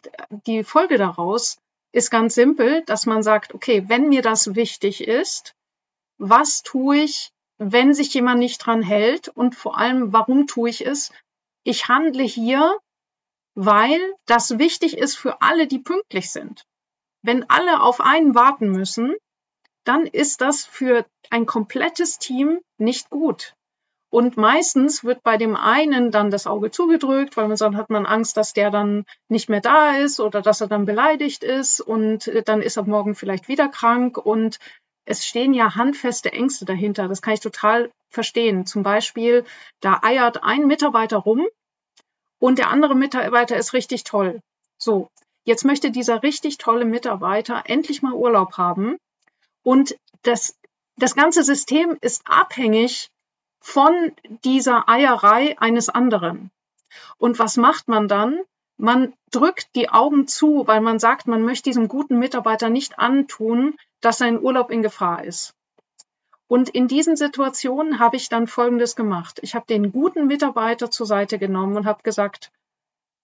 die 0.47 0.63
Folge 0.63 0.97
daraus 0.97 1.57
ist 1.91 2.11
ganz 2.11 2.35
simpel, 2.35 2.83
dass 2.85 3.05
man 3.05 3.23
sagt, 3.23 3.53
okay, 3.53 3.83
wenn 3.87 4.09
mir 4.09 4.21
das 4.21 4.55
wichtig 4.55 5.07
ist, 5.07 5.55
was 6.17 6.63
tue 6.63 6.97
ich, 6.97 7.31
wenn 7.57 7.93
sich 7.93 8.13
jemand 8.13 8.39
nicht 8.39 8.57
dran 8.65 8.81
hält 8.81 9.27
und 9.27 9.55
vor 9.55 9.77
allem, 9.77 10.11
warum 10.11 10.47
tue 10.47 10.69
ich 10.69 10.85
es? 10.85 11.11
Ich 11.63 11.87
handle 11.87 12.23
hier, 12.23 12.77
weil 13.53 13.99
das 14.25 14.57
wichtig 14.57 14.97
ist 14.97 15.15
für 15.15 15.41
alle, 15.41 15.67
die 15.67 15.79
pünktlich 15.79 16.31
sind 16.31 16.65
wenn 17.23 17.49
alle 17.49 17.81
auf 17.81 17.99
einen 17.99 18.35
warten 18.35 18.69
müssen, 18.69 19.15
dann 19.85 20.05
ist 20.05 20.41
das 20.41 20.65
für 20.65 21.05
ein 21.29 21.45
komplettes 21.45 22.19
Team 22.19 22.59
nicht 22.77 23.09
gut. 23.09 23.55
Und 24.09 24.37
meistens 24.37 25.03
wird 25.03 25.23
bei 25.23 25.37
dem 25.37 25.55
einen 25.55 26.11
dann 26.11 26.29
das 26.29 26.45
Auge 26.45 26.69
zugedrückt, 26.69 27.35
weil 27.35 27.47
man 27.47 27.57
dann 27.57 27.75
hat 27.75 27.89
man 27.89 28.05
Angst, 28.05 28.37
dass 28.37 28.53
der 28.53 28.69
dann 28.69 29.05
nicht 29.27 29.49
mehr 29.49 29.61
da 29.61 29.97
ist 29.97 30.19
oder 30.19 30.43
dass 30.43 30.61
er 30.61 30.67
dann 30.67 30.85
beleidigt 30.85 31.43
ist 31.43 31.81
und 31.81 32.31
dann 32.45 32.61
ist 32.61 32.77
er 32.77 32.83
morgen 32.83 33.15
vielleicht 33.15 33.47
wieder 33.47 33.69
krank 33.69 34.17
und 34.17 34.59
es 35.05 35.25
stehen 35.25 35.55
ja 35.55 35.75
handfeste 35.75 36.31
Ängste 36.31 36.65
dahinter. 36.65 37.07
Das 37.07 37.23
kann 37.23 37.33
ich 37.33 37.39
total 37.39 37.91
verstehen. 38.11 38.67
Zum 38.67 38.83
Beispiel, 38.83 39.45
da 39.81 39.99
eiert 40.03 40.43
ein 40.43 40.67
Mitarbeiter 40.67 41.17
rum 41.17 41.47
und 42.39 42.59
der 42.59 42.69
andere 42.69 42.93
Mitarbeiter 42.93 43.57
ist 43.57 43.73
richtig 43.73 44.03
toll. 44.03 44.41
So, 44.77 45.09
Jetzt 45.43 45.65
möchte 45.65 45.91
dieser 45.91 46.23
richtig 46.23 46.57
tolle 46.57 46.85
Mitarbeiter 46.85 47.63
endlich 47.65 48.01
mal 48.01 48.13
Urlaub 48.13 48.57
haben 48.57 48.97
und 49.63 49.97
das, 50.21 50.57
das 50.97 51.15
ganze 51.15 51.43
System 51.43 51.97
ist 52.01 52.21
abhängig 52.25 53.09
von 53.59 54.13
dieser 54.43 54.87
Eierei 54.89 55.57
eines 55.57 55.89
anderen. 55.89 56.51
Und 57.17 57.39
was 57.39 57.57
macht 57.57 57.87
man 57.87 58.07
dann? 58.07 58.39
Man 58.77 59.13
drückt 59.31 59.75
die 59.75 59.89
Augen 59.89 60.27
zu, 60.27 60.67
weil 60.67 60.81
man 60.81 60.99
sagt, 60.99 61.27
man 61.27 61.43
möchte 61.43 61.69
diesem 61.69 61.87
guten 61.87 62.19
Mitarbeiter 62.19 62.69
nicht 62.69 62.99
antun, 62.99 63.75
dass 64.01 64.17
sein 64.17 64.41
Urlaub 64.41 64.69
in 64.71 64.81
Gefahr 64.81 65.23
ist. 65.23 65.53
Und 66.47 66.69
in 66.69 66.87
diesen 66.87 67.15
Situationen 67.15 67.99
habe 67.99 68.17
ich 68.17 68.29
dann 68.29 68.47
Folgendes 68.47 68.95
gemacht. 68.95 69.39
Ich 69.41 69.55
habe 69.55 69.65
den 69.67 69.91
guten 69.91 70.27
Mitarbeiter 70.27 70.91
zur 70.91 71.05
Seite 71.05 71.39
genommen 71.39 71.77
und 71.77 71.85
habe 71.85 72.03
gesagt, 72.03 72.51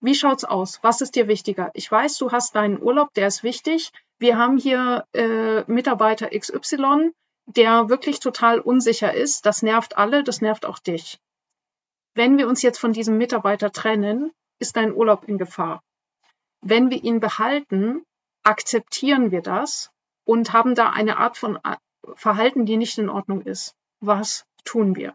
wie 0.02 0.16
schaut's 0.16 0.46
aus? 0.46 0.80
Was 0.82 1.02
ist 1.02 1.16
dir 1.16 1.28
wichtiger? 1.28 1.72
Ich 1.74 1.92
weiß, 1.92 2.18
du 2.18 2.32
hast 2.32 2.56
deinen 2.56 2.82
Urlaub, 2.82 3.14
der 3.16 3.28
ist 3.28 3.44
wichtig. 3.44 3.92
Wir 4.18 4.38
haben 4.38 4.58
hier 4.58 5.06
äh, 5.14 5.64
Mitarbeiter 5.72 6.30
XY, 6.30 7.12
der 7.46 7.90
wirklich 7.90 8.20
total 8.20 8.60
unsicher 8.60 9.14
ist. 9.14 9.46
Das 9.46 9.62
nervt 9.62 9.98
alle, 9.98 10.24
das 10.24 10.42
nervt 10.42 10.66
auch 10.66 10.80
dich. 10.80 11.20
Wenn 12.14 12.38
wir 12.38 12.48
uns 12.48 12.62
jetzt 12.62 12.80
von 12.80 12.94
diesem 12.94 13.18
Mitarbeiter 13.18 13.72
trennen, 13.72 14.32
ist 14.60 14.76
dein 14.76 14.94
Urlaub 14.94 15.26
in 15.26 15.38
Gefahr. 15.38 15.82
Wenn 16.62 16.90
wir 16.90 17.04
ihn 17.04 17.20
behalten, 17.20 18.04
akzeptieren 18.44 19.32
wir 19.32 19.42
das 19.42 19.92
und 20.26 20.54
haben 20.54 20.76
da 20.76 20.90
eine 20.90 21.18
Art 21.18 21.38
von 21.38 21.58
äh, 21.58 21.76
Verhalten, 22.16 22.66
die 22.66 22.78
nicht 22.78 22.98
in 22.98 23.10
Ordnung 23.10 23.42
ist. 23.42 23.76
Was 24.00 24.46
tun 24.64 24.96
wir? 24.96 25.14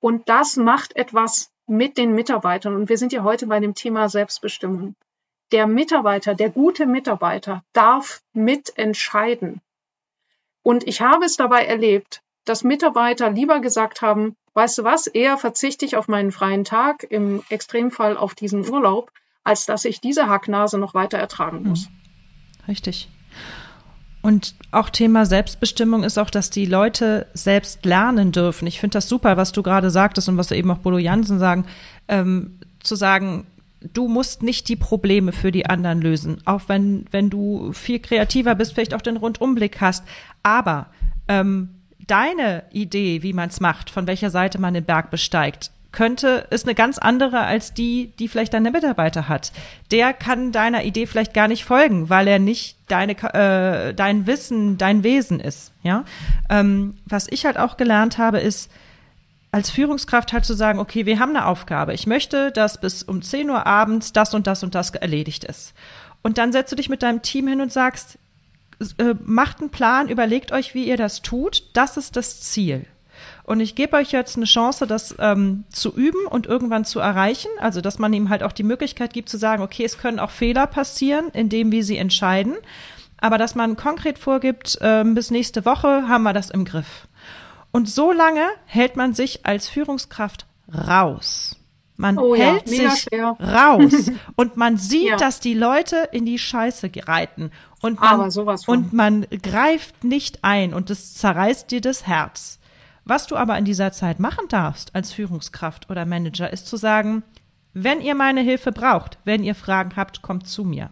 Und 0.00 0.28
das 0.28 0.56
macht 0.56 0.96
etwas 0.96 1.49
mit 1.70 1.96
den 1.96 2.14
Mitarbeitern. 2.14 2.74
Und 2.74 2.88
wir 2.88 2.98
sind 2.98 3.12
ja 3.12 3.22
heute 3.22 3.46
bei 3.46 3.60
dem 3.60 3.74
Thema 3.74 4.08
Selbstbestimmung. 4.08 4.96
Der 5.52 5.66
Mitarbeiter, 5.66 6.34
der 6.34 6.50
gute 6.50 6.84
Mitarbeiter 6.84 7.62
darf 7.72 8.22
mitentscheiden. 8.32 9.60
Und 10.62 10.86
ich 10.86 11.00
habe 11.00 11.24
es 11.24 11.36
dabei 11.36 11.64
erlebt, 11.64 12.22
dass 12.44 12.64
Mitarbeiter 12.64 13.30
lieber 13.30 13.60
gesagt 13.60 14.02
haben, 14.02 14.36
weißt 14.54 14.78
du 14.78 14.84
was, 14.84 15.06
eher 15.06 15.38
verzichte 15.38 15.84
ich 15.84 15.96
auf 15.96 16.08
meinen 16.08 16.32
freien 16.32 16.64
Tag, 16.64 17.04
im 17.08 17.42
Extremfall 17.48 18.16
auf 18.16 18.34
diesen 18.34 18.68
Urlaub, 18.68 19.12
als 19.44 19.64
dass 19.64 19.84
ich 19.84 20.00
diese 20.00 20.28
Hacknase 20.28 20.76
noch 20.76 20.94
weiter 20.94 21.18
ertragen 21.18 21.62
muss. 21.62 21.86
Hm. 21.86 21.94
Richtig. 22.66 23.08
Und 24.22 24.54
auch 24.70 24.90
Thema 24.90 25.24
Selbstbestimmung 25.24 26.04
ist 26.04 26.18
auch, 26.18 26.30
dass 26.30 26.50
die 26.50 26.66
Leute 26.66 27.26
selbst 27.32 27.84
lernen 27.86 28.32
dürfen. 28.32 28.66
Ich 28.66 28.78
finde 28.78 28.94
das 28.94 29.08
super, 29.08 29.36
was 29.36 29.52
du 29.52 29.62
gerade 29.62 29.90
sagtest 29.90 30.28
und 30.28 30.36
was 30.36 30.50
eben 30.50 30.70
auch 30.70 30.78
Bodo 30.78 30.98
Jansen 30.98 31.38
sagen, 31.38 31.64
ähm, 32.08 32.58
zu 32.80 32.96
sagen, 32.96 33.46
du 33.80 34.08
musst 34.08 34.42
nicht 34.42 34.68
die 34.68 34.76
Probleme 34.76 35.32
für 35.32 35.52
die 35.52 35.66
anderen 35.66 36.02
lösen, 36.02 36.38
auch 36.44 36.62
wenn, 36.66 37.06
wenn 37.10 37.30
du 37.30 37.72
viel 37.72 37.98
kreativer 37.98 38.54
bist, 38.54 38.74
vielleicht 38.74 38.94
auch 38.94 39.00
den 39.00 39.16
Rundumblick 39.16 39.80
hast. 39.80 40.04
Aber 40.42 40.86
ähm, 41.28 41.70
deine 42.06 42.64
Idee, 42.72 43.22
wie 43.22 43.32
man 43.32 43.48
es 43.48 43.60
macht, 43.60 43.88
von 43.88 44.06
welcher 44.06 44.30
Seite 44.30 44.60
man 44.60 44.74
den 44.74 44.84
Berg 44.84 45.10
besteigt, 45.10 45.70
könnte, 45.92 46.46
ist 46.50 46.66
eine 46.66 46.74
ganz 46.74 46.98
andere 46.98 47.40
als 47.40 47.74
die, 47.74 48.12
die 48.18 48.28
vielleicht 48.28 48.54
deine 48.54 48.70
Mitarbeiter 48.70 49.28
hat. 49.28 49.52
Der 49.90 50.12
kann 50.12 50.52
deiner 50.52 50.84
Idee 50.84 51.06
vielleicht 51.06 51.34
gar 51.34 51.48
nicht 51.48 51.64
folgen, 51.64 52.08
weil 52.08 52.28
er 52.28 52.38
nicht 52.38 52.76
deine, 52.88 53.12
äh, 53.12 53.94
dein 53.94 54.26
Wissen, 54.26 54.78
dein 54.78 55.02
Wesen 55.02 55.40
ist. 55.40 55.72
Ja, 55.82 56.04
ähm, 56.48 56.98
was 57.06 57.26
ich 57.28 57.44
halt 57.44 57.58
auch 57.58 57.76
gelernt 57.76 58.18
habe, 58.18 58.38
ist 58.38 58.70
als 59.52 59.70
Führungskraft 59.70 60.32
halt 60.32 60.44
zu 60.44 60.54
sagen, 60.54 60.78
okay, 60.78 61.06
wir 61.06 61.18
haben 61.18 61.34
eine 61.34 61.46
Aufgabe. 61.46 61.92
Ich 61.92 62.06
möchte, 62.06 62.52
dass 62.52 62.80
bis 62.80 63.02
um 63.02 63.20
10 63.20 63.50
Uhr 63.50 63.66
abends 63.66 64.12
das 64.12 64.32
und 64.32 64.46
das 64.46 64.62
und 64.62 64.74
das 64.74 64.90
erledigt 64.90 65.44
ist. 65.44 65.74
Und 66.22 66.38
dann 66.38 66.52
setzt 66.52 66.70
du 66.70 66.76
dich 66.76 66.88
mit 66.88 67.02
deinem 67.02 67.22
Team 67.22 67.48
hin 67.48 67.60
und 67.60 67.72
sagst, 67.72 68.18
äh, 68.98 69.14
macht 69.24 69.60
einen 69.60 69.70
Plan, 69.70 70.08
überlegt 70.08 70.52
euch, 70.52 70.74
wie 70.74 70.86
ihr 70.86 70.96
das 70.96 71.22
tut. 71.22 71.64
Das 71.72 71.96
ist 71.96 72.16
das 72.16 72.40
Ziel. 72.40 72.86
Und 73.50 73.58
ich 73.58 73.74
gebe 73.74 73.96
euch 73.96 74.12
jetzt 74.12 74.36
eine 74.36 74.46
Chance, 74.46 74.86
das 74.86 75.16
ähm, 75.18 75.64
zu 75.70 75.92
üben 75.92 76.24
und 76.28 76.46
irgendwann 76.46 76.84
zu 76.84 77.00
erreichen. 77.00 77.48
Also, 77.58 77.80
dass 77.80 77.98
man 77.98 78.12
ihm 78.12 78.28
halt 78.28 78.44
auch 78.44 78.52
die 78.52 78.62
Möglichkeit 78.62 79.12
gibt 79.12 79.28
zu 79.28 79.38
sagen, 79.38 79.60
okay, 79.60 79.84
es 79.84 79.98
können 79.98 80.20
auch 80.20 80.30
Fehler 80.30 80.68
passieren, 80.68 81.30
in 81.32 81.48
dem, 81.48 81.72
wie 81.72 81.82
sie 81.82 81.96
entscheiden. 81.96 82.54
Aber 83.20 83.38
dass 83.38 83.56
man 83.56 83.74
konkret 83.74 84.20
vorgibt, 84.20 84.78
äh, 84.80 85.02
bis 85.02 85.32
nächste 85.32 85.64
Woche 85.64 86.06
haben 86.06 86.22
wir 86.22 86.32
das 86.32 86.50
im 86.50 86.64
Griff. 86.64 87.08
Und 87.72 87.88
so 87.88 88.12
lange 88.12 88.46
hält 88.66 88.94
man 88.94 89.14
sich 89.14 89.44
als 89.44 89.68
Führungskraft 89.68 90.46
raus. 90.72 91.56
Man 91.96 92.18
oh, 92.18 92.36
hält 92.36 92.70
ja, 92.70 92.90
sich 92.92 93.02
schwer. 93.02 93.36
raus 93.40 94.12
und 94.36 94.58
man 94.58 94.76
sieht, 94.76 95.08
ja. 95.08 95.16
dass 95.16 95.40
die 95.40 95.54
Leute 95.54 96.08
in 96.12 96.24
die 96.24 96.38
Scheiße 96.38 96.88
reiten 97.04 97.50
und 97.82 98.00
man, 98.00 98.30
und 98.68 98.92
man 98.92 99.26
greift 99.42 100.04
nicht 100.04 100.44
ein 100.44 100.72
und 100.72 100.88
es 100.88 101.14
zerreißt 101.14 101.68
dir 101.72 101.80
das 101.80 102.06
Herz. 102.06 102.59
Was 103.10 103.26
du 103.26 103.34
aber 103.34 103.58
in 103.58 103.64
dieser 103.64 103.90
Zeit 103.90 104.20
machen 104.20 104.46
darfst 104.48 104.94
als 104.94 105.12
Führungskraft 105.12 105.90
oder 105.90 106.06
Manager, 106.06 106.52
ist 106.52 106.68
zu 106.68 106.76
sagen, 106.76 107.24
wenn 107.74 108.00
ihr 108.00 108.14
meine 108.14 108.40
Hilfe 108.40 108.70
braucht, 108.70 109.18
wenn 109.24 109.42
ihr 109.42 109.56
Fragen 109.56 109.96
habt, 109.96 110.22
kommt 110.22 110.46
zu 110.46 110.62
mir. 110.62 110.90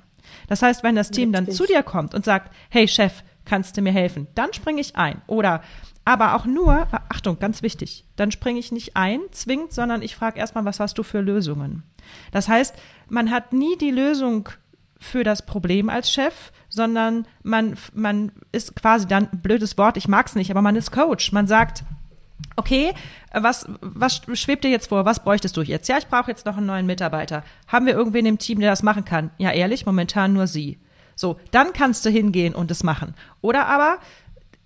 Das 0.48 0.60
heißt, 0.60 0.82
wenn 0.82 0.96
das 0.96 1.12
Team 1.12 1.30
dann 1.30 1.48
zu 1.48 1.64
dir 1.64 1.84
kommt 1.84 2.16
und 2.16 2.24
sagt, 2.24 2.52
hey 2.70 2.88
Chef, 2.88 3.22
kannst 3.44 3.76
du 3.76 3.82
mir 3.82 3.92
helfen? 3.92 4.26
Dann 4.34 4.52
springe 4.52 4.80
ich 4.80 4.96
ein. 4.96 5.22
Oder 5.28 5.62
aber 6.04 6.34
auch 6.34 6.44
nur, 6.44 6.88
Achtung, 7.08 7.38
ganz 7.38 7.62
wichtig, 7.62 8.04
dann 8.16 8.32
springe 8.32 8.58
ich 8.58 8.72
nicht 8.72 8.96
ein, 8.96 9.20
zwingend, 9.30 9.72
sondern 9.72 10.02
ich 10.02 10.16
frage 10.16 10.40
erstmal, 10.40 10.64
was 10.64 10.80
hast 10.80 10.98
du 10.98 11.04
für 11.04 11.20
Lösungen? 11.20 11.84
Das 12.32 12.48
heißt, 12.48 12.74
man 13.08 13.30
hat 13.30 13.52
nie 13.52 13.78
die 13.78 13.92
Lösung 13.92 14.48
für 14.98 15.22
das 15.22 15.46
Problem 15.46 15.88
als 15.88 16.10
Chef, 16.10 16.50
sondern 16.68 17.28
man, 17.44 17.76
man 17.94 18.32
ist 18.50 18.74
quasi 18.74 19.06
dann, 19.06 19.28
blödes 19.40 19.78
Wort, 19.78 19.96
ich 19.96 20.08
mag 20.08 20.26
es 20.26 20.34
nicht, 20.34 20.50
aber 20.50 20.62
man 20.62 20.74
ist 20.74 20.90
Coach. 20.90 21.30
Man 21.30 21.46
sagt, 21.46 21.84
okay, 22.56 22.92
was, 23.32 23.66
was 23.80 24.22
schwebt 24.34 24.64
dir 24.64 24.70
jetzt 24.70 24.88
vor? 24.88 25.04
Was 25.04 25.22
bräuchtest 25.22 25.56
du 25.56 25.62
jetzt? 25.62 25.88
Ja, 25.88 25.98
ich 25.98 26.06
brauche 26.06 26.30
jetzt 26.30 26.46
noch 26.46 26.56
einen 26.56 26.66
neuen 26.66 26.86
Mitarbeiter. 26.86 27.44
Haben 27.66 27.86
wir 27.86 27.94
irgendwen 27.94 28.26
im 28.26 28.38
Team, 28.38 28.60
der 28.60 28.70
das 28.70 28.82
machen 28.82 29.04
kann? 29.04 29.30
Ja, 29.38 29.52
ehrlich, 29.52 29.86
momentan 29.86 30.32
nur 30.32 30.46
sie. 30.46 30.78
So, 31.14 31.38
dann 31.50 31.72
kannst 31.72 32.04
du 32.04 32.10
hingehen 32.10 32.54
und 32.54 32.70
es 32.70 32.84
machen. 32.84 33.14
Oder 33.40 33.66
aber 33.66 33.98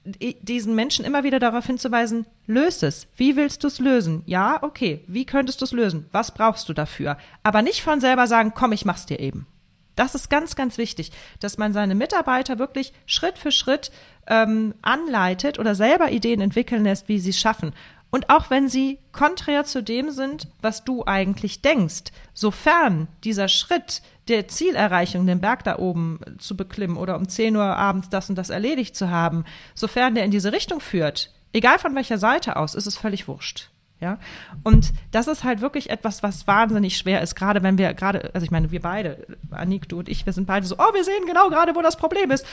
diesen 0.04 0.74
Menschen 0.74 1.04
immer 1.04 1.22
wieder 1.22 1.38
darauf 1.38 1.66
hinzuweisen, 1.66 2.26
löse 2.46 2.86
es. 2.86 3.06
Wie 3.16 3.36
willst 3.36 3.62
du 3.62 3.68
es 3.68 3.78
lösen? 3.78 4.22
Ja, 4.26 4.62
okay. 4.62 5.04
Wie 5.06 5.24
könntest 5.24 5.60
du 5.60 5.64
es 5.64 5.72
lösen? 5.72 6.06
Was 6.12 6.34
brauchst 6.34 6.68
du 6.68 6.72
dafür? 6.72 7.16
Aber 7.42 7.62
nicht 7.62 7.82
von 7.82 8.00
selber 8.00 8.26
sagen, 8.26 8.52
komm, 8.54 8.72
ich 8.72 8.84
mach's 8.84 9.06
dir 9.06 9.20
eben. 9.20 9.46
Das 9.96 10.14
ist 10.14 10.30
ganz, 10.30 10.56
ganz 10.56 10.78
wichtig, 10.78 11.12
dass 11.40 11.58
man 11.58 11.72
seine 11.72 11.94
Mitarbeiter 11.94 12.58
wirklich 12.58 12.92
Schritt 13.06 13.38
für 13.38 13.52
Schritt 13.52 13.90
ähm, 14.26 14.74
anleitet 14.82 15.58
oder 15.58 15.74
selber 15.74 16.10
Ideen 16.10 16.40
entwickeln 16.40 16.84
lässt, 16.84 17.08
wie 17.08 17.18
sie 17.18 17.30
es 17.30 17.40
schaffen. 17.40 17.72
Und 18.10 18.28
auch 18.28 18.50
wenn 18.50 18.68
sie 18.68 18.98
konträr 19.12 19.64
zu 19.64 19.82
dem 19.82 20.10
sind, 20.10 20.46
was 20.60 20.84
du 20.84 21.04
eigentlich 21.06 21.62
denkst, 21.62 22.12
sofern 22.34 23.08
dieser 23.24 23.48
Schritt 23.48 24.02
der 24.28 24.48
Zielerreichung, 24.48 25.26
den 25.26 25.40
Berg 25.40 25.64
da 25.64 25.78
oben 25.78 26.20
zu 26.38 26.54
beklimmen 26.54 26.98
oder 26.98 27.16
um 27.16 27.26
10 27.26 27.56
Uhr 27.56 27.64
abends 27.64 28.10
das 28.10 28.28
und 28.28 28.36
das 28.36 28.50
erledigt 28.50 28.94
zu 28.94 29.10
haben, 29.10 29.44
sofern 29.74 30.14
der 30.14 30.24
in 30.24 30.30
diese 30.30 30.52
Richtung 30.52 30.80
führt, 30.80 31.32
egal 31.54 31.78
von 31.78 31.94
welcher 31.94 32.18
Seite 32.18 32.56
aus, 32.56 32.74
ist 32.74 32.86
es 32.86 32.98
völlig 32.98 33.28
wurscht. 33.28 33.71
Ja, 34.02 34.18
und 34.64 34.92
das 35.12 35.28
ist 35.28 35.44
halt 35.44 35.60
wirklich 35.60 35.88
etwas, 35.88 36.24
was 36.24 36.48
wahnsinnig 36.48 36.98
schwer 36.98 37.22
ist, 37.22 37.36
gerade 37.36 37.62
wenn 37.62 37.78
wir 37.78 37.94
gerade, 37.94 38.34
also 38.34 38.44
ich 38.44 38.50
meine, 38.50 38.72
wir 38.72 38.82
beide, 38.82 39.24
Anik, 39.52 39.88
du 39.88 40.00
und 40.00 40.08
ich, 40.08 40.26
wir 40.26 40.32
sind 40.32 40.48
beide 40.48 40.66
so, 40.66 40.74
oh, 40.76 40.92
wir 40.92 41.04
sehen 41.04 41.24
genau 41.24 41.48
gerade, 41.50 41.76
wo 41.76 41.82
das 41.82 41.96
Problem 41.96 42.32
ist. 42.32 42.44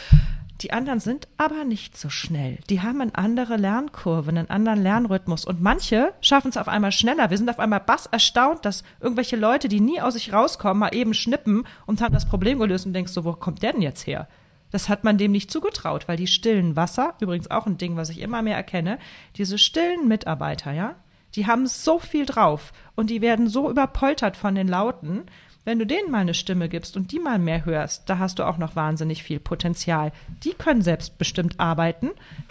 Die 0.61 0.71
anderen 0.71 0.99
sind 0.99 1.27
aber 1.37 1.65
nicht 1.65 1.97
so 1.97 2.09
schnell. 2.09 2.59
Die 2.69 2.81
haben 2.81 3.01
eine 3.01 3.15
andere 3.15 3.57
Lernkurve, 3.57 4.29
einen 4.29 4.49
anderen 4.49 4.83
Lernrhythmus. 4.83 5.45
Und 5.45 5.59
manche 5.59 6.13
schaffen 6.21 6.49
es 6.49 6.57
auf 6.57 6.67
einmal 6.67 6.91
schneller. 6.91 7.31
Wir 7.31 7.37
sind 7.37 7.49
auf 7.49 7.59
einmal 7.59 7.79
bass 7.79 8.05
erstaunt, 8.05 8.65
dass 8.65 8.83
irgendwelche 8.99 9.37
Leute, 9.37 9.69
die 9.69 9.79
nie 9.79 10.01
aus 10.01 10.13
sich 10.13 10.33
rauskommen, 10.33 10.79
mal 10.79 10.93
eben 10.93 11.15
schnippen 11.15 11.65
und 11.87 12.01
haben 12.01 12.13
das 12.13 12.27
Problem 12.27 12.59
gelöst 12.59 12.85
und 12.85 12.93
denkst 12.93 13.13
so, 13.13 13.23
wo 13.23 13.33
kommt 13.33 13.63
der 13.63 13.71
denn 13.71 13.81
jetzt 13.81 14.05
her? 14.05 14.27
Das 14.69 14.89
hat 14.89 15.03
man 15.03 15.17
dem 15.17 15.31
nicht 15.31 15.49
zugetraut, 15.49 16.07
weil 16.07 16.17
die 16.17 16.27
stillen 16.27 16.75
Wasser, 16.75 17.15
übrigens 17.21 17.49
auch 17.49 17.65
ein 17.65 17.77
Ding, 17.77 17.95
was 17.95 18.09
ich 18.09 18.19
immer 18.19 18.41
mehr 18.41 18.57
erkenne, 18.57 18.99
diese 19.35 19.57
stillen 19.57 20.07
Mitarbeiter, 20.07 20.73
ja, 20.73 20.95
die 21.35 21.47
haben 21.47 21.67
so 21.67 21.99
viel 21.99 22.25
drauf 22.25 22.73
und 22.95 23.09
die 23.09 23.21
werden 23.21 23.47
so 23.47 23.69
überpoltert 23.69 24.37
von 24.37 24.55
den 24.55 24.67
Lauten, 24.67 25.23
wenn 25.65 25.77
du 25.77 25.85
denen 25.85 26.09
mal 26.09 26.19
eine 26.19 26.33
Stimme 26.33 26.69
gibst 26.69 26.97
und 26.97 27.11
die 27.11 27.19
mal 27.19 27.37
mehr 27.37 27.65
hörst, 27.65 28.09
da 28.09 28.17
hast 28.17 28.39
du 28.39 28.47
auch 28.47 28.57
noch 28.57 28.75
wahnsinnig 28.75 29.23
viel 29.23 29.39
Potenzial. 29.39 30.11
Die 30.43 30.53
können 30.53 30.81
selbstbestimmt 30.81 31.59
arbeiten, 31.59 32.09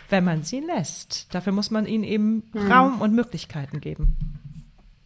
wenn 0.09 0.25
man 0.25 0.43
sie 0.43 0.61
lässt. 0.61 1.27
Dafür 1.35 1.53
muss 1.53 1.71
man 1.71 1.87
ihnen 1.87 2.05
eben 2.05 2.45
hm. 2.53 2.71
Raum 2.71 3.01
und 3.01 3.15
Möglichkeiten 3.15 3.81
geben. 3.81 4.17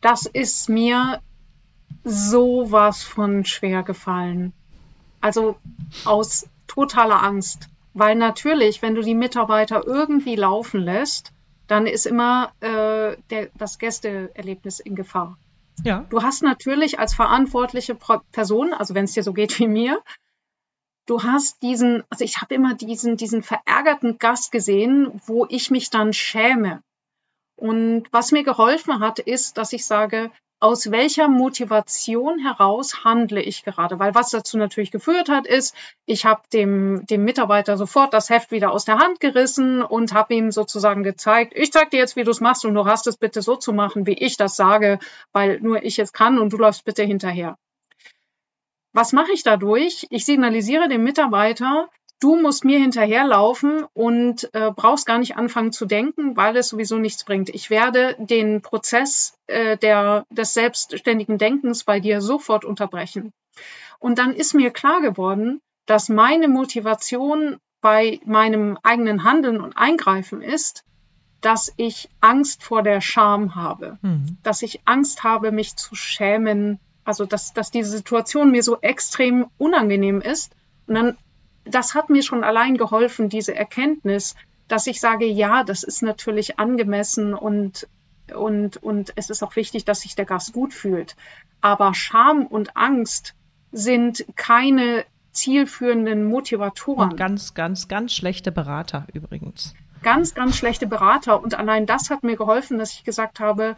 Das 0.00 0.26
ist 0.26 0.68
mir 0.68 1.20
sowas 2.04 3.02
von 3.02 3.44
schwer 3.44 3.82
gefallen. 3.82 4.52
Also 5.20 5.56
aus 6.04 6.46
totaler 6.66 7.22
Angst. 7.22 7.68
Weil 7.94 8.16
natürlich, 8.16 8.82
wenn 8.82 8.94
du 8.94 9.02
die 9.02 9.14
Mitarbeiter 9.14 9.86
irgendwie 9.86 10.36
laufen 10.36 10.80
lässt, 10.80 11.32
dann 11.72 11.86
ist 11.86 12.04
immer 12.04 12.52
äh, 12.60 13.16
der, 13.30 13.48
das 13.54 13.78
Gästeerlebnis 13.78 14.78
in 14.78 14.94
Gefahr. 14.94 15.38
Ja. 15.84 16.04
Du 16.10 16.22
hast 16.22 16.42
natürlich 16.42 16.98
als 16.98 17.14
verantwortliche 17.14 17.96
Person, 18.30 18.74
also 18.74 18.94
wenn 18.94 19.06
es 19.06 19.12
dir 19.12 19.22
so 19.22 19.32
geht 19.32 19.58
wie 19.58 19.68
mir, 19.68 20.02
du 21.06 21.22
hast 21.22 21.62
diesen, 21.62 22.04
also 22.10 22.26
ich 22.26 22.42
habe 22.42 22.54
immer 22.54 22.74
diesen, 22.74 23.16
diesen 23.16 23.42
verärgerten 23.42 24.18
Gast 24.18 24.52
gesehen, 24.52 25.18
wo 25.24 25.46
ich 25.48 25.70
mich 25.70 25.88
dann 25.88 26.12
schäme. 26.12 26.82
Und 27.56 28.04
was 28.12 28.32
mir 28.32 28.44
geholfen 28.44 29.00
hat, 29.00 29.18
ist, 29.18 29.56
dass 29.56 29.72
ich 29.72 29.86
sage, 29.86 30.30
aus 30.62 30.92
welcher 30.92 31.26
Motivation 31.26 32.38
heraus 32.38 33.04
handle 33.04 33.42
ich 33.42 33.64
gerade? 33.64 33.98
Weil 33.98 34.14
was 34.14 34.30
dazu 34.30 34.56
natürlich 34.56 34.92
geführt 34.92 35.28
hat, 35.28 35.44
ist, 35.44 35.74
ich 36.06 36.24
habe 36.24 36.42
dem, 36.52 37.04
dem 37.06 37.24
Mitarbeiter 37.24 37.76
sofort 37.76 38.14
das 38.14 38.30
Heft 38.30 38.52
wieder 38.52 38.70
aus 38.70 38.84
der 38.84 38.98
Hand 38.98 39.18
gerissen 39.18 39.82
und 39.82 40.14
habe 40.14 40.34
ihm 40.34 40.52
sozusagen 40.52 41.02
gezeigt, 41.02 41.52
ich 41.56 41.72
zeig 41.72 41.90
dir 41.90 41.98
jetzt, 41.98 42.14
wie 42.14 42.22
du 42.22 42.30
es 42.30 42.40
machst 42.40 42.64
und 42.64 42.74
du 42.74 42.86
hast 42.86 43.08
es 43.08 43.16
bitte 43.16 43.42
so 43.42 43.56
zu 43.56 43.72
machen, 43.72 44.06
wie 44.06 44.12
ich 44.12 44.36
das 44.36 44.54
sage, 44.54 45.00
weil 45.32 45.58
nur 45.60 45.82
ich 45.82 45.98
es 45.98 46.12
kann 46.12 46.38
und 46.38 46.52
du 46.52 46.58
läufst 46.58 46.84
bitte 46.84 47.02
hinterher. 47.02 47.58
Was 48.92 49.12
mache 49.12 49.32
ich 49.32 49.42
dadurch? 49.42 50.06
Ich 50.10 50.24
signalisiere 50.24 50.88
dem 50.88 51.02
Mitarbeiter, 51.02 51.88
du 52.22 52.36
musst 52.36 52.64
mir 52.64 52.78
hinterherlaufen 52.78 53.84
und 53.94 54.48
äh, 54.54 54.70
brauchst 54.70 55.06
gar 55.06 55.18
nicht 55.18 55.36
anfangen 55.36 55.72
zu 55.72 55.86
denken, 55.86 56.36
weil 56.36 56.56
es 56.56 56.68
sowieso 56.68 56.98
nichts 56.98 57.24
bringt. 57.24 57.48
Ich 57.48 57.68
werde 57.68 58.16
den 58.18 58.62
Prozess 58.62 59.36
äh, 59.48 59.76
der, 59.76 60.24
des 60.30 60.54
selbstständigen 60.54 61.38
Denkens 61.38 61.82
bei 61.82 61.98
dir 61.98 62.20
sofort 62.20 62.64
unterbrechen. 62.64 63.32
Und 63.98 64.18
dann 64.18 64.34
ist 64.34 64.54
mir 64.54 64.70
klar 64.70 65.00
geworden, 65.00 65.60
dass 65.86 66.08
meine 66.08 66.46
Motivation 66.48 67.58
bei 67.80 68.20
meinem 68.24 68.78
eigenen 68.84 69.24
Handeln 69.24 69.60
und 69.60 69.76
Eingreifen 69.76 70.42
ist, 70.42 70.84
dass 71.40 71.72
ich 71.76 72.08
Angst 72.20 72.62
vor 72.62 72.84
der 72.84 73.00
Scham 73.00 73.56
habe, 73.56 73.98
mhm. 74.02 74.38
dass 74.44 74.62
ich 74.62 74.82
Angst 74.84 75.24
habe, 75.24 75.50
mich 75.50 75.74
zu 75.74 75.96
schämen, 75.96 76.78
also 77.04 77.26
dass, 77.26 77.52
dass 77.52 77.72
diese 77.72 77.90
Situation 77.90 78.52
mir 78.52 78.62
so 78.62 78.80
extrem 78.80 79.46
unangenehm 79.58 80.20
ist. 80.20 80.54
Und 80.86 80.94
dann, 80.94 81.18
das 81.64 81.94
hat 81.94 82.10
mir 82.10 82.22
schon 82.22 82.44
allein 82.44 82.76
geholfen, 82.76 83.28
diese 83.28 83.54
Erkenntnis, 83.54 84.34
dass 84.68 84.86
ich 84.86 85.00
sage, 85.00 85.26
ja, 85.26 85.64
das 85.64 85.82
ist 85.82 86.02
natürlich 86.02 86.58
angemessen 86.58 87.34
und, 87.34 87.88
und, 88.34 88.76
und 88.78 89.12
es 89.16 89.30
ist 89.30 89.42
auch 89.42 89.56
wichtig, 89.56 89.84
dass 89.84 90.00
sich 90.00 90.14
der 90.14 90.24
Gast 90.24 90.52
gut 90.52 90.72
fühlt. 90.72 91.16
Aber 91.60 91.94
Scham 91.94 92.46
und 92.46 92.76
Angst 92.76 93.34
sind 93.70 94.24
keine 94.36 95.04
zielführenden 95.32 96.24
Motivatoren. 96.24 97.12
Und 97.12 97.16
ganz, 97.16 97.54
ganz, 97.54 97.88
ganz 97.88 98.12
schlechte 98.12 98.52
Berater 98.52 99.06
übrigens. 99.12 99.74
Ganz, 100.02 100.34
ganz 100.34 100.56
schlechte 100.56 100.86
Berater. 100.86 101.42
Und 101.42 101.54
allein 101.54 101.86
das 101.86 102.10
hat 102.10 102.22
mir 102.22 102.36
geholfen, 102.36 102.78
dass 102.78 102.92
ich 102.92 103.04
gesagt 103.04 103.40
habe, 103.40 103.76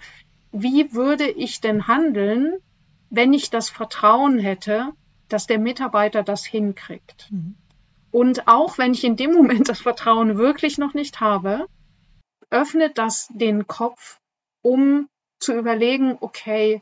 wie 0.53 0.93
würde 0.95 1.29
ich 1.29 1.61
denn 1.61 1.87
handeln, 1.87 2.55
wenn 3.11 3.33
ich 3.33 3.50
das 3.50 3.69
Vertrauen 3.71 4.38
hätte, 4.38 4.93
dass 5.29 5.47
der 5.47 5.59
Mitarbeiter 5.59 6.23
das 6.23 6.45
hinkriegt. 6.45 7.29
Mhm. 7.31 7.57
Und 8.14 8.47
auch 8.47 8.78
wenn 8.78 8.94
ich 8.94 9.02
in 9.02 9.16
dem 9.16 9.33
Moment 9.33 9.68
das 9.68 9.80
Vertrauen 9.80 10.38
wirklich 10.38 10.78
noch 10.78 10.94
nicht 10.94 11.18
habe, 11.18 11.66
öffnet 12.49 12.97
das 12.97 13.26
den 13.33 13.66
Kopf, 13.66 14.21
um 14.62 15.09
zu 15.40 15.52
überlegen, 15.52 16.16
okay, 16.21 16.80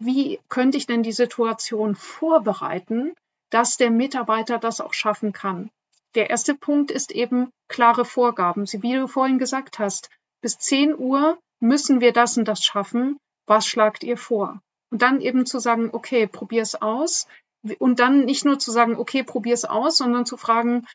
wie 0.00 0.40
könnte 0.48 0.76
ich 0.76 0.88
denn 0.88 1.04
die 1.04 1.12
Situation 1.12 1.94
vorbereiten, 1.94 3.14
dass 3.50 3.76
der 3.76 3.92
Mitarbeiter 3.92 4.58
das 4.58 4.80
auch 4.80 4.92
schaffen 4.92 5.32
kann. 5.32 5.70
Der 6.16 6.30
erste 6.30 6.56
Punkt 6.56 6.90
ist 6.90 7.12
eben 7.12 7.52
klare 7.68 8.04
Vorgaben. 8.04 8.66
Wie 8.66 8.94
du 8.94 9.06
vorhin 9.06 9.38
gesagt 9.38 9.78
hast, 9.78 10.10
bis 10.40 10.58
10 10.58 10.98
Uhr 10.98 11.38
müssen 11.60 12.00
wir 12.00 12.12
das 12.12 12.36
und 12.36 12.48
das 12.48 12.64
schaffen. 12.64 13.18
Was 13.46 13.68
schlagt 13.68 14.02
ihr 14.02 14.16
vor? 14.16 14.60
Und 14.90 15.02
dann 15.02 15.20
eben 15.20 15.46
zu 15.46 15.60
sagen, 15.60 15.90
okay, 15.92 16.26
probier 16.26 16.62
es 16.62 16.74
aus. 16.74 17.28
Und 17.78 18.00
dann 18.00 18.24
nicht 18.24 18.44
nur 18.44 18.58
zu 18.58 18.70
sagen, 18.70 18.96
okay, 18.96 19.22
probier 19.22 19.54
es 19.54 19.64
aus, 19.64 19.98
sondern 19.98 20.26
zu 20.26 20.36
fragen, 20.36 20.86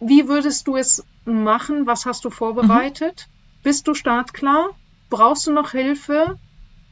wie 0.00 0.28
würdest 0.28 0.66
du 0.66 0.76
es 0.76 1.04
machen? 1.24 1.86
Was 1.86 2.06
hast 2.06 2.24
du 2.24 2.30
vorbereitet? 2.30 3.28
Mhm. 3.28 3.62
Bist 3.62 3.86
du 3.86 3.94
startklar? 3.94 4.70
Brauchst 5.10 5.46
du 5.46 5.52
noch 5.52 5.70
Hilfe? 5.70 6.38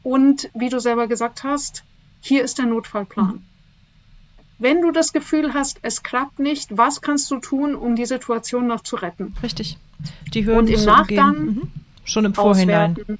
Und 0.03 0.49
wie 0.53 0.69
du 0.69 0.79
selber 0.79 1.07
gesagt 1.07 1.43
hast, 1.43 1.83
hier 2.21 2.43
ist 2.43 2.57
der 2.57 2.65
Notfallplan. 2.65 3.27
Mhm. 3.27 3.45
Wenn 4.59 4.81
du 4.81 4.91
das 4.91 5.11
Gefühl 5.11 5.53
hast, 5.53 5.79
es 5.81 6.03
klappt 6.03 6.39
nicht, 6.39 6.77
was 6.77 7.01
kannst 7.01 7.29
du 7.31 7.39
tun, 7.39 7.75
um 7.75 7.95
die 7.95 8.05
Situation 8.05 8.67
noch 8.67 8.81
zu 8.81 8.95
retten? 8.95 9.35
Richtig. 9.41 9.77
Die 10.33 10.45
Hürden 10.45 10.59
Und 10.59 10.69
im 10.69 10.85
Nachgang 10.85 11.45
mhm. 11.45 11.71
schon 12.05 12.25
im 12.25 12.33
Vorhinein. 12.33 12.91
Auswerten 12.91 13.19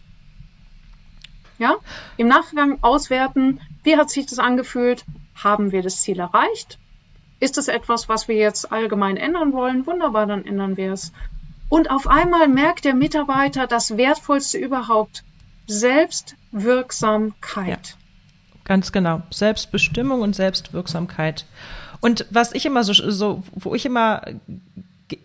ja, 1.61 1.75
im 2.17 2.27
Nachgang 2.27 2.79
auswerten, 2.81 3.61
wie 3.83 3.95
hat 3.95 4.09
sich 4.09 4.25
das 4.25 4.39
angefühlt? 4.39 5.05
Haben 5.43 5.71
wir 5.71 5.81
das 5.81 6.01
Ziel 6.01 6.19
erreicht? 6.19 6.77
Ist 7.39 7.57
es 7.57 7.67
etwas, 7.67 8.07
was 8.07 8.27
wir 8.27 8.35
jetzt 8.35 8.71
allgemein 8.71 9.17
ändern 9.17 9.53
wollen? 9.53 9.87
Wunderbar, 9.87 10.27
dann 10.27 10.45
ändern 10.45 10.77
wir 10.77 10.93
es. 10.93 11.11
Und 11.69 11.89
auf 11.89 12.07
einmal 12.07 12.47
merkt 12.47 12.85
der 12.85 12.93
Mitarbeiter 12.93 13.65
das 13.65 13.97
Wertvollste 13.97 14.57
überhaupt, 14.57 15.23
Selbstwirksamkeit. 15.67 17.65
Ja, 17.65 17.75
ganz 18.65 18.91
genau. 18.91 19.21
Selbstbestimmung 19.31 20.21
und 20.21 20.35
Selbstwirksamkeit. 20.35 21.45
Und 22.01 22.25
was 22.29 22.53
ich 22.53 22.65
immer 22.65 22.83
so, 22.83 22.93
so 22.93 23.43
wo 23.53 23.73
ich 23.73 23.85
immer 23.85 24.21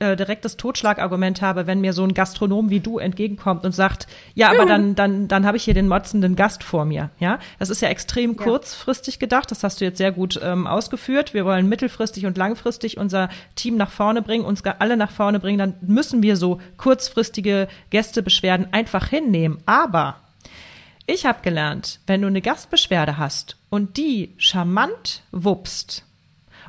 äh, 0.01 0.16
direkt 0.16 0.44
das 0.44 0.57
Totschlagargument 0.57 1.42
habe, 1.42 1.66
wenn 1.66 1.81
mir 1.81 1.92
so 1.92 2.05
ein 2.05 2.14
Gastronom 2.14 2.70
wie 2.70 2.81
du 2.81 2.99
entgegenkommt 2.99 3.64
und 3.64 3.72
sagt, 3.72 4.07
ja, 4.35 4.51
aber 4.51 4.64
mhm. 4.64 4.68
dann, 4.68 4.94
dann, 4.94 5.29
dann 5.29 5.46
habe 5.46 5.57
ich 5.57 5.64
hier 5.64 5.75
den 5.75 5.88
motzenden 5.88 6.37
Gast 6.37 6.62
vor 6.62 6.85
mir. 6.85 7.11
Ja, 7.18 7.38
das 7.59 7.70
ist 7.70 7.81
ja 7.83 7.88
extrem 7.88 8.33
ja. 8.33 8.44
kurzfristig 8.44 9.18
gedacht. 9.18 9.51
Das 9.51 9.64
hast 9.64 9.81
du 9.81 9.85
jetzt 9.85 9.99
sehr 9.99 10.12
gut 10.12 10.40
ähm, 10.42 10.66
ausgeführt. 10.66 11.35
Wir 11.35 11.44
wollen 11.44 11.68
mittelfristig 11.68 12.27
und 12.27 12.37
langfristig 12.37 12.99
unser 12.99 13.29
Team 13.55 13.77
nach 13.77 13.90
vorne 13.90 14.22
bringen, 14.22 14.44
uns 14.44 14.62
alle 14.64 14.96
nach 14.96 15.11
vorne 15.11 15.40
bringen. 15.40 15.59
Dann 15.59 15.75
müssen 15.81 16.22
wir 16.22 16.37
so 16.37 16.61
kurzfristige 16.77 17.68
Gästebeschwerden 17.90 18.72
einfach 18.72 19.09
hinnehmen. 19.09 19.59
Aber 19.66 20.16
ich 21.07 21.25
habe 21.25 21.38
gelernt, 21.42 22.01
wenn 22.07 22.22
du 22.22 22.27
eine 22.27 22.42
Gastbeschwerde 22.42 23.16
hast 23.16 23.57
und 23.70 23.96
die 23.96 24.35
charmant 24.38 25.22
wuppst, 25.31 26.05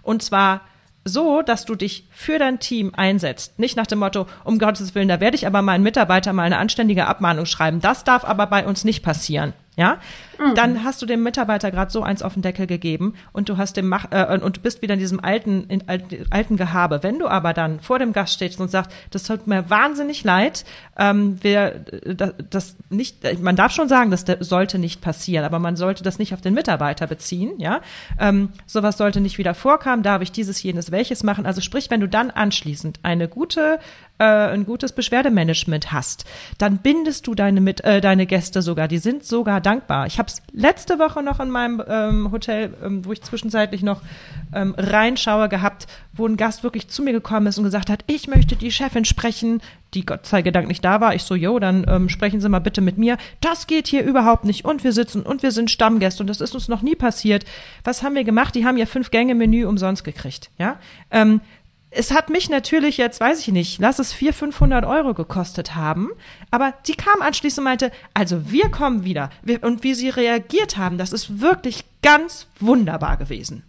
und 0.03 0.21
zwar 0.21 0.61
so, 1.07 1.41
dass 1.41 1.65
du 1.65 1.75
dich 1.75 2.07
für 2.11 2.39
dein 2.39 2.59
Team 2.59 2.93
einsetzt. 2.95 3.59
Nicht 3.59 3.77
nach 3.77 3.87
dem 3.87 3.99
Motto, 3.99 4.27
um 4.43 4.59
Gottes 4.59 4.95
Willen, 4.95 5.07
da 5.07 5.19
werde 5.19 5.35
ich 5.35 5.47
aber 5.47 5.61
meinen 5.61 5.83
Mitarbeiter 5.83 6.33
mal 6.33 6.43
eine 6.43 6.57
anständige 6.57 7.07
Abmahnung 7.07 7.45
schreiben. 7.45 7.81
Das 7.81 8.03
darf 8.03 8.25
aber 8.25 8.47
bei 8.47 8.65
uns 8.65 8.83
nicht 8.83 9.03
passieren 9.03 9.53
ja, 9.77 9.99
mhm. 10.39 10.55
dann 10.55 10.83
hast 10.83 11.01
du 11.03 11.05
dem 11.05 11.21
Mitarbeiter 11.21 11.69
gerade 11.69 11.91
so 11.91 12.01
eins 12.01 12.23
auf 12.23 12.33
den 12.33 12.41
Deckel 12.41 12.65
gegeben 12.65 13.13
und 13.31 13.47
du 13.47 13.57
hast 13.57 13.77
dem 13.77 13.87
Mach 13.87 14.05
äh, 14.09 14.39
und 14.41 14.57
du 14.57 14.61
bist 14.61 14.81
wieder 14.81 14.95
in 14.95 14.99
diesem 14.99 15.23
alten 15.23 15.65
in 15.69 15.83
alten 15.87 16.57
Gehabe. 16.57 17.03
Wenn 17.03 17.19
du 17.19 17.27
aber 17.27 17.53
dann 17.53 17.79
vor 17.79 17.99
dem 17.99 18.11
Gast 18.11 18.33
stehst 18.33 18.59
und 18.59 18.71
sagst, 18.71 18.91
das 19.11 19.23
tut 19.23 19.45
mir 19.45 19.69
wahnsinnig 19.69 20.23
leid, 20.23 20.65
ähm, 20.97 21.37
wir 21.41 21.85
das, 22.05 22.33
das 22.49 22.75
nicht, 22.89 23.41
man 23.41 23.55
darf 23.55 23.71
schon 23.71 23.87
sagen, 23.87 24.09
das 24.09 24.25
sollte 24.39 24.79
nicht 24.79 25.01
passieren, 25.01 25.45
aber 25.45 25.59
man 25.59 25.75
sollte 25.75 26.03
das 26.03 26.17
nicht 26.17 26.33
auf 26.33 26.41
den 26.41 26.55
Mitarbeiter 26.55 27.05
beziehen, 27.05 27.53
ja. 27.59 27.81
Ähm, 28.19 28.49
sowas 28.65 28.97
sollte 28.97 29.21
nicht 29.21 29.37
wieder 29.37 29.53
vorkommen. 29.53 30.01
Darf 30.01 30.23
ich 30.23 30.31
dieses 30.31 30.61
jenes 30.63 30.91
welches 30.91 31.21
machen? 31.21 31.45
Also 31.45 31.61
sprich, 31.61 31.91
wenn 31.91 32.01
du 32.01 32.07
dann 32.07 32.31
anschließend 32.31 32.99
eine 33.03 33.27
gute 33.27 33.79
äh, 34.19 34.23
ein 34.23 34.65
gutes 34.65 34.91
Beschwerdemanagement 34.91 35.91
hast, 35.91 36.25
dann 36.57 36.77
bindest 36.77 37.27
du 37.27 37.35
deine 37.35 37.61
mit 37.61 37.81
äh, 37.83 38.01
deine 38.01 38.25
Gäste 38.25 38.61
sogar. 38.61 38.87
Die 38.87 38.97
sind 38.97 39.23
sogar 39.23 39.61
dankbar. 39.61 40.07
Ich 40.07 40.19
habe 40.19 40.27
es 40.27 40.41
letzte 40.53 40.99
Woche 40.99 41.23
noch 41.23 41.39
in 41.39 41.49
meinem 41.49 41.83
ähm, 41.87 42.31
Hotel, 42.31 42.73
ähm, 42.83 43.05
wo 43.05 43.11
ich 43.11 43.21
zwischenzeitlich 43.21 43.83
noch 43.83 44.01
ähm, 44.53 44.75
reinschaue, 44.77 45.49
gehabt, 45.49 45.87
wo 46.13 46.27
ein 46.27 46.37
Gast 46.37 46.63
wirklich 46.63 46.87
zu 46.87 47.03
mir 47.03 47.13
gekommen 47.13 47.47
ist 47.47 47.57
und 47.57 47.63
gesagt 47.63 47.89
hat, 47.89 48.03
ich 48.07 48.27
möchte 48.27 48.55
die 48.55 48.71
Chefin 48.71 49.05
sprechen, 49.05 49.61
die 49.93 50.05
Gott 50.05 50.25
sei 50.25 50.41
Dank 50.41 50.67
nicht 50.67 50.83
da 50.83 50.99
war. 51.01 51.15
Ich 51.15 51.23
so, 51.23 51.35
jo, 51.35 51.59
dann 51.59 51.85
ähm, 51.87 52.09
sprechen 52.09 52.41
Sie 52.41 52.49
mal 52.49 52.59
bitte 52.59 52.81
mit 52.81 52.97
mir. 52.97 53.17
Das 53.41 53.67
geht 53.67 53.87
hier 53.87 54.03
überhaupt 54.03 54.45
nicht. 54.45 54.65
Und 54.65 54.83
wir 54.83 54.91
sitzen 54.91 55.23
und 55.23 55.43
wir 55.43 55.51
sind 55.51 55.71
Stammgäste 55.71 56.23
und 56.23 56.27
das 56.27 56.41
ist 56.41 56.55
uns 56.55 56.67
noch 56.67 56.81
nie 56.81 56.95
passiert. 56.95 57.45
Was 57.83 58.03
haben 58.03 58.15
wir 58.15 58.23
gemacht? 58.23 58.55
Die 58.55 58.65
haben 58.65 58.77
ja 58.77 58.85
fünf 58.85 59.11
Gänge 59.11 59.35
Menü 59.35 59.65
umsonst 59.65 60.03
gekriegt. 60.03 60.49
Ja. 60.57 60.77
Ähm, 61.11 61.41
es 61.97 62.11
hat 62.11 62.29
mich 62.29 62.49
natürlich 62.49 62.97
jetzt, 62.97 63.19
weiß 63.19 63.39
ich 63.41 63.47
nicht, 63.47 63.79
lass 63.79 63.99
es 63.99 64.13
400, 64.13 64.37
500 64.37 64.85
Euro 64.85 65.13
gekostet 65.13 65.75
haben. 65.75 66.09
Aber 66.51 66.73
die 66.85 66.93
kam 66.93 67.21
anschließend 67.21 67.59
und 67.59 67.63
meinte, 67.63 67.91
also 68.13 68.51
wir 68.51 68.69
kommen 68.69 69.03
wieder. 69.03 69.31
Und 69.61 69.83
wie 69.83 69.95
sie 69.95 70.09
reagiert 70.09 70.77
haben, 70.77 70.97
das 70.97 71.11
ist 71.11 71.41
wirklich 71.41 71.85
ganz 72.03 72.47
wunderbar 72.59 73.17
gewesen. 73.17 73.63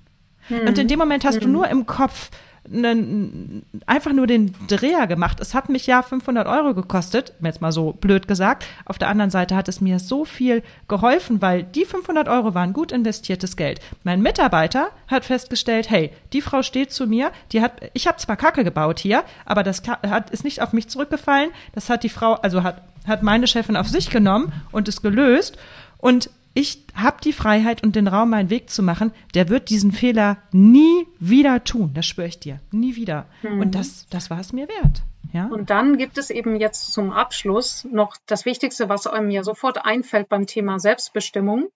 Hm. 0.49 0.67
Und 0.67 0.79
in 0.79 0.89
dem 0.89 0.99
Moment 0.99 1.25
hast 1.25 1.37
hm. 1.37 1.43
du 1.43 1.49
nur 1.49 1.69
im 1.69 1.87
Kopf, 1.87 2.31
einen, 2.73 3.63
einfach 3.87 4.13
nur 4.13 4.27
den 4.27 4.55
Dreher 4.69 5.07
gemacht. 5.07 5.41
Es 5.41 5.55
hat 5.55 5.69
mich 5.69 5.87
ja 5.87 6.03
500 6.03 6.47
Euro 6.47 6.75
gekostet, 6.75 7.33
jetzt 7.41 7.61
mal 7.61 7.73
so 7.73 7.93
blöd 7.93 8.29
gesagt. 8.29 8.67
Auf 8.85 8.99
der 8.99 9.09
anderen 9.09 9.31
Seite 9.31 9.57
hat 9.57 9.69
es 9.69 9.81
mir 9.81 9.99
so 9.99 10.25
viel 10.25 10.63
geholfen, 10.87 11.41
weil 11.41 11.63
die 11.63 11.85
500 11.85 12.29
Euro 12.29 12.55
waren 12.55 12.73
gut 12.73 12.93
investiertes 12.93 13.57
Geld. 13.57 13.81
Mein 14.05 14.23
Mitarbeiter 14.23 14.89
hat 15.07 15.25
festgestellt, 15.25 15.91
hey, 15.91 16.13
die 16.33 16.43
Frau 16.43 16.63
steht 16.63 16.93
zu 16.93 17.07
mir, 17.07 17.33
die 17.53 17.63
hat, 17.63 17.81
ich 17.95 18.07
habe 18.07 18.19
zwar 18.19 18.37
Kacke 18.37 18.65
gebaut 18.65 18.99
hier, 18.99 19.25
aber 19.45 19.63
das 19.63 19.83
hat, 19.87 20.31
ist 20.31 20.45
nicht 20.45 20.63
auf 20.63 20.73
mich 20.73 20.89
zurückgefallen. 20.89 21.51
Das 21.73 21.91
hat 21.91 22.03
die 22.03 22.09
Frau, 22.09 22.35
also 22.35 22.63
hat, 22.63 22.83
hat 23.07 23.23
meine 23.23 23.47
Chefin 23.47 23.77
auf 23.77 23.89
sich 23.89 24.11
genommen 24.11 24.53
und 24.73 24.89
es 24.89 25.03
gelöst. 25.03 25.57
Und 25.99 26.31
ich 26.59 26.85
habe 26.93 27.19
die 27.23 27.33
Freiheit 27.33 27.85
und 27.85 27.95
den 27.95 28.09
Raum, 28.09 28.31
meinen 28.31 28.51
Weg 28.51 28.69
zu 28.69 28.83
machen, 28.83 29.13
der 29.35 29.49
wird 29.49 29.71
diesen 29.71 29.93
Fehler 29.93 30.39
nie 30.51 31.07
wieder 31.21 31.63
tun. 31.63 31.93
Das 31.95 32.05
schwöre 32.05 32.27
ich 32.27 32.41
dir. 32.41 32.59
Nie 32.73 32.97
wieder. 32.97 33.27
Mhm. 33.43 33.61
Und 33.61 33.75
das, 33.77 34.09
das 34.11 34.29
war 34.29 34.41
es 34.41 34.53
mir 34.53 34.67
wert. 34.67 35.03
Ja? 35.33 35.47
Und 35.47 35.71
dann 35.71 35.99
gibt 35.99 36.19
es 36.19 36.31
eben 36.31 36.57
jetzt 36.57 36.93
zum 36.93 37.13
Abschluss 37.13 37.85
noch 37.85 38.17
das 38.27 38.45
Wichtigste, 38.45 38.89
was 38.89 39.07
einem 39.07 39.31
ja 39.31 39.45
sofort 39.45 39.85
einfällt 39.85 40.29
beim 40.29 40.47
Thema 40.47 40.81
Selbstbestimmung, 40.81 41.69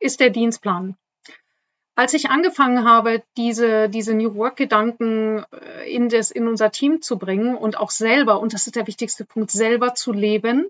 ist 0.00 0.18
der 0.18 0.30
Dienstplan. 0.30 0.96
Als 1.94 2.12
ich 2.12 2.28
angefangen 2.28 2.84
habe, 2.84 3.22
diese, 3.36 3.88
diese 3.88 4.12
New 4.12 4.34
Work-Gedanken 4.34 5.44
äh, 5.52 5.88
in, 5.88 6.08
in 6.08 6.48
unser 6.48 6.72
Team 6.72 7.00
zu 7.00 7.16
bringen 7.16 7.54
und 7.54 7.78
auch 7.78 7.90
selber, 7.90 8.40
und 8.40 8.54
das 8.54 8.66
ist 8.66 8.74
der 8.74 8.88
wichtigste 8.88 9.24
Punkt, 9.24 9.52
selber 9.52 9.94
zu 9.94 10.12
leben, 10.12 10.68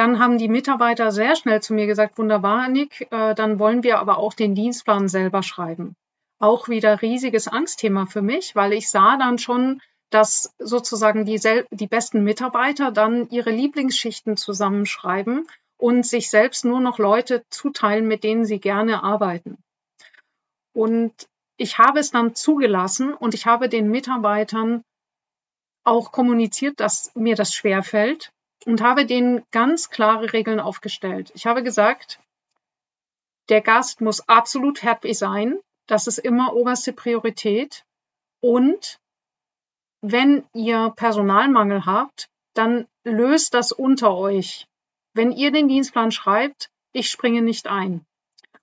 dann 0.00 0.18
haben 0.18 0.38
die 0.38 0.48
Mitarbeiter 0.48 1.12
sehr 1.12 1.36
schnell 1.36 1.60
zu 1.60 1.74
mir 1.74 1.86
gesagt, 1.86 2.16
wunderbar, 2.16 2.68
Nick, 2.68 3.06
äh, 3.10 3.34
dann 3.34 3.58
wollen 3.58 3.82
wir 3.82 3.98
aber 3.98 4.16
auch 4.16 4.32
den 4.32 4.54
Dienstplan 4.54 5.08
selber 5.08 5.42
schreiben. 5.42 5.94
Auch 6.38 6.70
wieder 6.70 7.02
riesiges 7.02 7.48
Angstthema 7.48 8.06
für 8.06 8.22
mich, 8.22 8.56
weil 8.56 8.72
ich 8.72 8.88
sah 8.88 9.18
dann 9.18 9.36
schon, 9.36 9.82
dass 10.08 10.54
sozusagen 10.58 11.26
die, 11.26 11.38
die 11.70 11.86
besten 11.86 12.24
Mitarbeiter 12.24 12.92
dann 12.92 13.28
ihre 13.28 13.50
Lieblingsschichten 13.50 14.38
zusammenschreiben 14.38 15.46
und 15.76 16.06
sich 16.06 16.30
selbst 16.30 16.64
nur 16.64 16.80
noch 16.80 16.98
Leute 16.98 17.44
zuteilen, 17.50 18.08
mit 18.08 18.24
denen 18.24 18.46
sie 18.46 18.58
gerne 18.58 19.02
arbeiten. 19.02 19.58
Und 20.72 21.12
ich 21.58 21.76
habe 21.76 21.98
es 21.98 22.10
dann 22.10 22.34
zugelassen 22.34 23.12
und 23.12 23.34
ich 23.34 23.44
habe 23.44 23.68
den 23.68 23.90
Mitarbeitern 23.90 24.82
auch 25.84 26.10
kommuniziert, 26.10 26.80
dass 26.80 27.14
mir 27.14 27.36
das 27.36 27.52
schwer 27.52 27.82
fällt 27.82 28.32
und 28.66 28.82
habe 28.82 29.06
denen 29.06 29.44
ganz 29.50 29.90
klare 29.90 30.32
Regeln 30.32 30.60
aufgestellt. 30.60 31.32
Ich 31.34 31.46
habe 31.46 31.62
gesagt, 31.62 32.20
der 33.48 33.60
Gast 33.60 34.00
muss 34.00 34.28
absolut 34.28 34.82
happy 34.82 35.14
sein. 35.14 35.58
Das 35.86 36.06
ist 36.06 36.18
immer 36.18 36.54
oberste 36.54 36.92
Priorität. 36.92 37.84
Und 38.40 39.00
wenn 40.02 40.44
ihr 40.54 40.92
Personalmangel 40.96 41.84
habt, 41.84 42.28
dann 42.54 42.86
löst 43.04 43.54
das 43.54 43.72
unter 43.72 44.14
euch. 44.14 44.66
Wenn 45.14 45.32
ihr 45.32 45.50
den 45.50 45.68
Dienstplan 45.68 46.12
schreibt, 46.12 46.70
ich 46.92 47.08
springe 47.10 47.42
nicht 47.42 47.66
ein. 47.66 48.04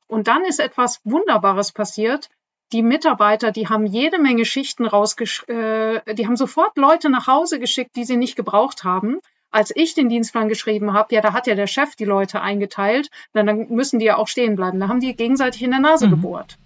Und 0.08 0.28
dann 0.28 0.46
ist 0.46 0.60
etwas 0.60 1.02
Wunderbares 1.04 1.74
passiert. 1.74 2.30
Die 2.72 2.82
Mitarbeiter, 2.82 3.52
die 3.52 3.68
haben 3.68 3.86
jede 3.86 4.20
Menge 4.20 4.46
Schichten 4.46 4.86
rausgeschickt, 4.86 5.50
äh, 5.50 6.14
die 6.16 6.28
haben 6.28 6.36
sofort 6.36 6.78
Leute 6.78 7.10
nach 7.10 7.28
Hause 7.28 7.60
geschickt, 7.60 7.96
die 7.96 8.04
sie 8.04 8.18
nicht 8.18 8.36
gebraucht 8.36 8.84
haben. 8.84 9.20
Als 9.52 9.72
ich 9.76 9.94
den 9.94 10.10
Dienstplan 10.10 10.50
geschrieben 10.50 10.94
habe, 10.94 11.16
ja, 11.16 11.22
da 11.22 11.34
hat 11.34 11.48
ja 11.48 11.56
der 11.56 11.68
Chef 11.68 11.96
die 11.96 12.06
Leute 12.06 12.42
eingeteilt, 12.42 13.10
dann 13.34 13.68
müssen 13.70 14.00
die 14.00 14.06
ja 14.06 14.18
auch 14.18 14.28
stehen 14.28 14.56
bleiben. 14.56 14.80
Da 14.80 14.88
haben 14.88 15.00
die 15.00 15.16
gegenseitig 15.16 15.64
in 15.64 15.72
der 15.72 15.80
Nase 15.80 16.08
mhm. 16.08 16.12
gebohrt. 16.12 16.58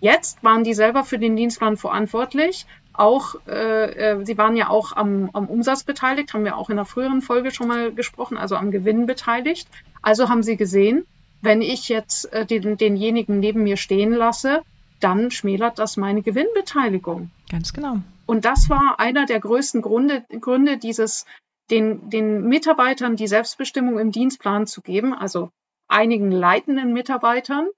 Jetzt 0.00 0.42
waren 0.44 0.64
die 0.64 0.74
selber 0.74 1.04
für 1.04 1.18
den 1.18 1.34
Dienstplan 1.34 1.76
verantwortlich. 1.76 2.66
Auch, 2.92 3.34
äh, 3.48 4.12
äh, 4.12 4.24
sie 4.24 4.38
waren 4.38 4.56
ja 4.56 4.68
auch 4.68 4.92
am, 4.92 5.30
am 5.32 5.46
Umsatz 5.46 5.82
beteiligt, 5.82 6.34
haben 6.34 6.44
wir 6.44 6.56
auch 6.56 6.70
in 6.70 6.76
der 6.76 6.84
früheren 6.84 7.22
Folge 7.22 7.50
schon 7.50 7.68
mal 7.68 7.92
gesprochen, 7.92 8.36
also 8.36 8.56
am 8.56 8.70
Gewinn 8.70 9.06
beteiligt. 9.06 9.68
Also 10.02 10.28
haben 10.28 10.42
sie 10.42 10.56
gesehen, 10.56 11.06
wenn 11.40 11.62
ich 11.62 11.88
jetzt 11.88 12.32
äh, 12.32 12.46
den, 12.46 12.76
denjenigen 12.76 13.40
neben 13.40 13.64
mir 13.64 13.76
stehen 13.76 14.12
lasse, 14.12 14.62
dann 15.00 15.30
schmälert 15.30 15.78
das 15.78 15.96
meine 15.96 16.22
Gewinnbeteiligung. 16.22 17.30
Ganz 17.50 17.72
genau. 17.72 17.98
Und 18.26 18.44
das 18.44 18.70
war 18.70 18.98
einer 18.98 19.26
der 19.26 19.40
größten 19.40 19.82
Gründe, 19.82 20.24
Gründe 20.40 20.78
dieses, 20.78 21.26
den, 21.70 22.10
den 22.10 22.42
Mitarbeitern 22.42 23.16
die 23.16 23.26
Selbstbestimmung 23.26 23.98
im 23.98 24.12
Dienstplan 24.12 24.66
zu 24.66 24.82
geben, 24.82 25.14
also 25.14 25.50
einigen 25.88 26.30
leitenden 26.30 26.92
Mitarbeitern, 26.92 27.68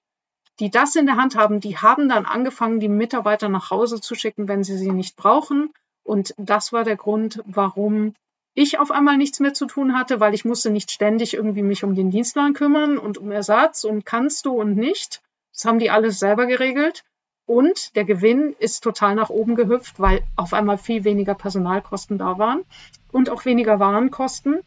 die 0.58 0.70
das 0.70 0.96
in 0.96 1.06
der 1.06 1.16
Hand 1.16 1.36
haben, 1.36 1.60
die 1.60 1.76
haben 1.76 2.08
dann 2.08 2.24
angefangen, 2.24 2.80
die 2.80 2.88
Mitarbeiter 2.88 3.48
nach 3.48 3.70
Hause 3.70 4.00
zu 4.00 4.14
schicken, 4.14 4.48
wenn 4.48 4.64
sie 4.64 4.76
sie 4.76 4.90
nicht 4.90 5.16
brauchen. 5.16 5.72
Und 6.02 6.34
das 6.38 6.72
war 6.72 6.84
der 6.84 6.96
Grund, 6.96 7.42
warum 7.44 8.14
ich 8.54 8.78
auf 8.78 8.90
einmal 8.90 9.18
nichts 9.18 9.38
mehr 9.38 9.52
zu 9.52 9.66
tun 9.66 9.96
hatte, 9.98 10.18
weil 10.18 10.32
ich 10.32 10.46
musste 10.46 10.70
nicht 10.70 10.90
ständig 10.90 11.34
irgendwie 11.34 11.62
mich 11.62 11.84
um 11.84 11.94
den 11.94 12.10
Dienstplan 12.10 12.54
kümmern 12.54 12.96
und 12.96 13.18
um 13.18 13.30
Ersatz 13.30 13.84
und 13.84 14.06
kannst 14.06 14.46
du 14.46 14.52
und 14.52 14.76
nicht. 14.76 15.20
Das 15.52 15.66
haben 15.66 15.78
die 15.78 15.90
alles 15.90 16.18
selber 16.18 16.46
geregelt. 16.46 17.04
Und 17.46 17.94
der 17.94 18.04
Gewinn 18.04 18.54
ist 18.58 18.82
total 18.82 19.14
nach 19.14 19.30
oben 19.30 19.54
gehüpft, 19.54 20.00
weil 20.00 20.22
auf 20.34 20.52
einmal 20.52 20.78
viel 20.78 21.04
weniger 21.04 21.34
Personalkosten 21.34 22.18
da 22.18 22.38
waren 22.38 22.64
und 23.12 23.30
auch 23.30 23.44
weniger 23.44 23.78
Warenkosten, 23.78 24.60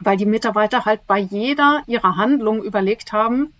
weil 0.00 0.18
die 0.18 0.26
Mitarbeiter 0.26 0.84
halt 0.84 1.06
bei 1.06 1.18
jeder 1.18 1.82
ihrer 1.86 2.16
Handlung 2.16 2.62
überlegt 2.62 3.12
haben, 3.12 3.54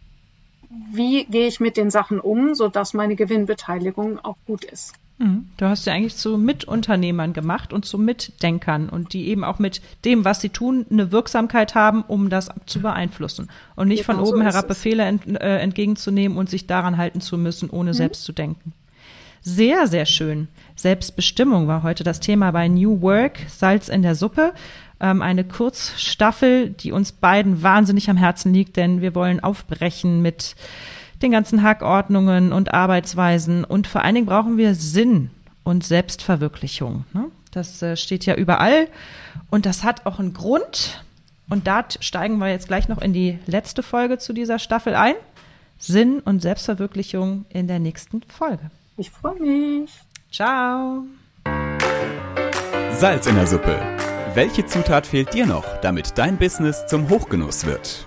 wie 0.92 1.24
gehe 1.24 1.46
ich 1.46 1.60
mit 1.60 1.76
den 1.76 1.90
Sachen 1.90 2.20
um, 2.20 2.54
sodass 2.54 2.92
meine 2.92 3.16
Gewinnbeteiligung 3.16 4.18
auch 4.22 4.36
gut 4.46 4.64
ist. 4.64 4.94
Mhm. 5.18 5.48
Du 5.56 5.66
hast 5.66 5.86
ja 5.86 5.94
eigentlich 5.94 6.16
zu 6.16 6.36
Mitunternehmern 6.36 7.32
gemacht 7.32 7.72
und 7.72 7.84
zu 7.84 7.98
Mitdenkern 7.98 8.88
und 8.88 9.12
die 9.12 9.28
eben 9.28 9.44
auch 9.44 9.58
mit 9.58 9.80
dem, 10.04 10.24
was 10.24 10.40
sie 10.40 10.50
tun, 10.50 10.84
eine 10.90 11.10
Wirksamkeit 11.10 11.74
haben, 11.74 12.02
um 12.02 12.28
das 12.28 12.50
zu 12.66 12.80
beeinflussen 12.80 13.48
und 13.76 13.88
nicht 13.88 14.06
genau 14.06 14.18
von 14.18 14.28
oben 14.28 14.38
so 14.38 14.44
herab 14.44 14.68
Befehle 14.68 15.04
ent, 15.04 15.26
äh, 15.26 15.58
entgegenzunehmen 15.58 16.36
und 16.36 16.50
sich 16.50 16.66
daran 16.66 16.98
halten 16.98 17.20
zu 17.20 17.38
müssen, 17.38 17.70
ohne 17.70 17.90
mhm. 17.90 17.94
selbst 17.94 18.24
zu 18.24 18.32
denken. 18.32 18.72
Sehr, 19.40 19.86
sehr 19.86 20.06
schön. 20.06 20.48
Selbstbestimmung 20.74 21.68
war 21.68 21.82
heute 21.82 22.02
das 22.02 22.20
Thema 22.20 22.50
bei 22.50 22.68
New 22.68 23.00
Work, 23.00 23.38
Salz 23.48 23.88
in 23.88 24.02
der 24.02 24.16
Suppe. 24.16 24.52
Ähm, 24.98 25.22
eine 25.22 25.44
Kurzstaffel, 25.44 26.70
die 26.70 26.90
uns 26.90 27.12
beiden 27.12 27.62
wahnsinnig 27.62 28.10
am 28.10 28.16
Herzen 28.16 28.52
liegt, 28.52 28.76
denn 28.76 29.00
wir 29.00 29.14
wollen 29.14 29.40
aufbrechen 29.40 30.20
mit 30.20 30.56
den 31.22 31.30
ganzen 31.30 31.62
Hackordnungen 31.62 32.52
und 32.52 32.74
Arbeitsweisen. 32.74 33.64
Und 33.64 33.86
vor 33.86 34.02
allen 34.02 34.14
Dingen 34.14 34.26
brauchen 34.26 34.56
wir 34.56 34.74
Sinn 34.74 35.30
und 35.64 35.84
Selbstverwirklichung. 35.84 37.04
Ne? 37.12 37.26
Das 37.50 37.80
äh, 37.82 37.96
steht 37.96 38.26
ja 38.26 38.34
überall. 38.34 38.88
Und 39.50 39.66
das 39.66 39.84
hat 39.84 40.06
auch 40.06 40.18
einen 40.18 40.34
Grund. 40.34 41.02
Und 41.48 41.66
da 41.66 41.84
steigen 42.00 42.38
wir 42.38 42.48
jetzt 42.48 42.68
gleich 42.68 42.88
noch 42.88 43.00
in 43.00 43.12
die 43.12 43.38
letzte 43.46 43.82
Folge 43.82 44.18
zu 44.18 44.32
dieser 44.32 44.58
Staffel 44.58 44.94
ein. 44.94 45.14
Sinn 45.78 46.20
und 46.20 46.40
Selbstverwirklichung 46.40 47.44
in 47.50 47.68
der 47.68 47.78
nächsten 47.78 48.22
Folge. 48.22 48.70
Ich 48.96 49.10
freue 49.10 49.38
mich. 49.40 49.90
Ciao. 50.32 51.04
Salz 52.92 53.26
in 53.26 53.34
der 53.34 53.46
Suppe. 53.46 53.78
Welche 54.34 54.66
Zutat 54.66 55.06
fehlt 55.06 55.34
dir 55.34 55.46
noch, 55.46 55.64
damit 55.80 56.18
dein 56.18 56.38
Business 56.38 56.86
zum 56.86 57.08
Hochgenuss 57.08 57.66
wird? 57.66 58.06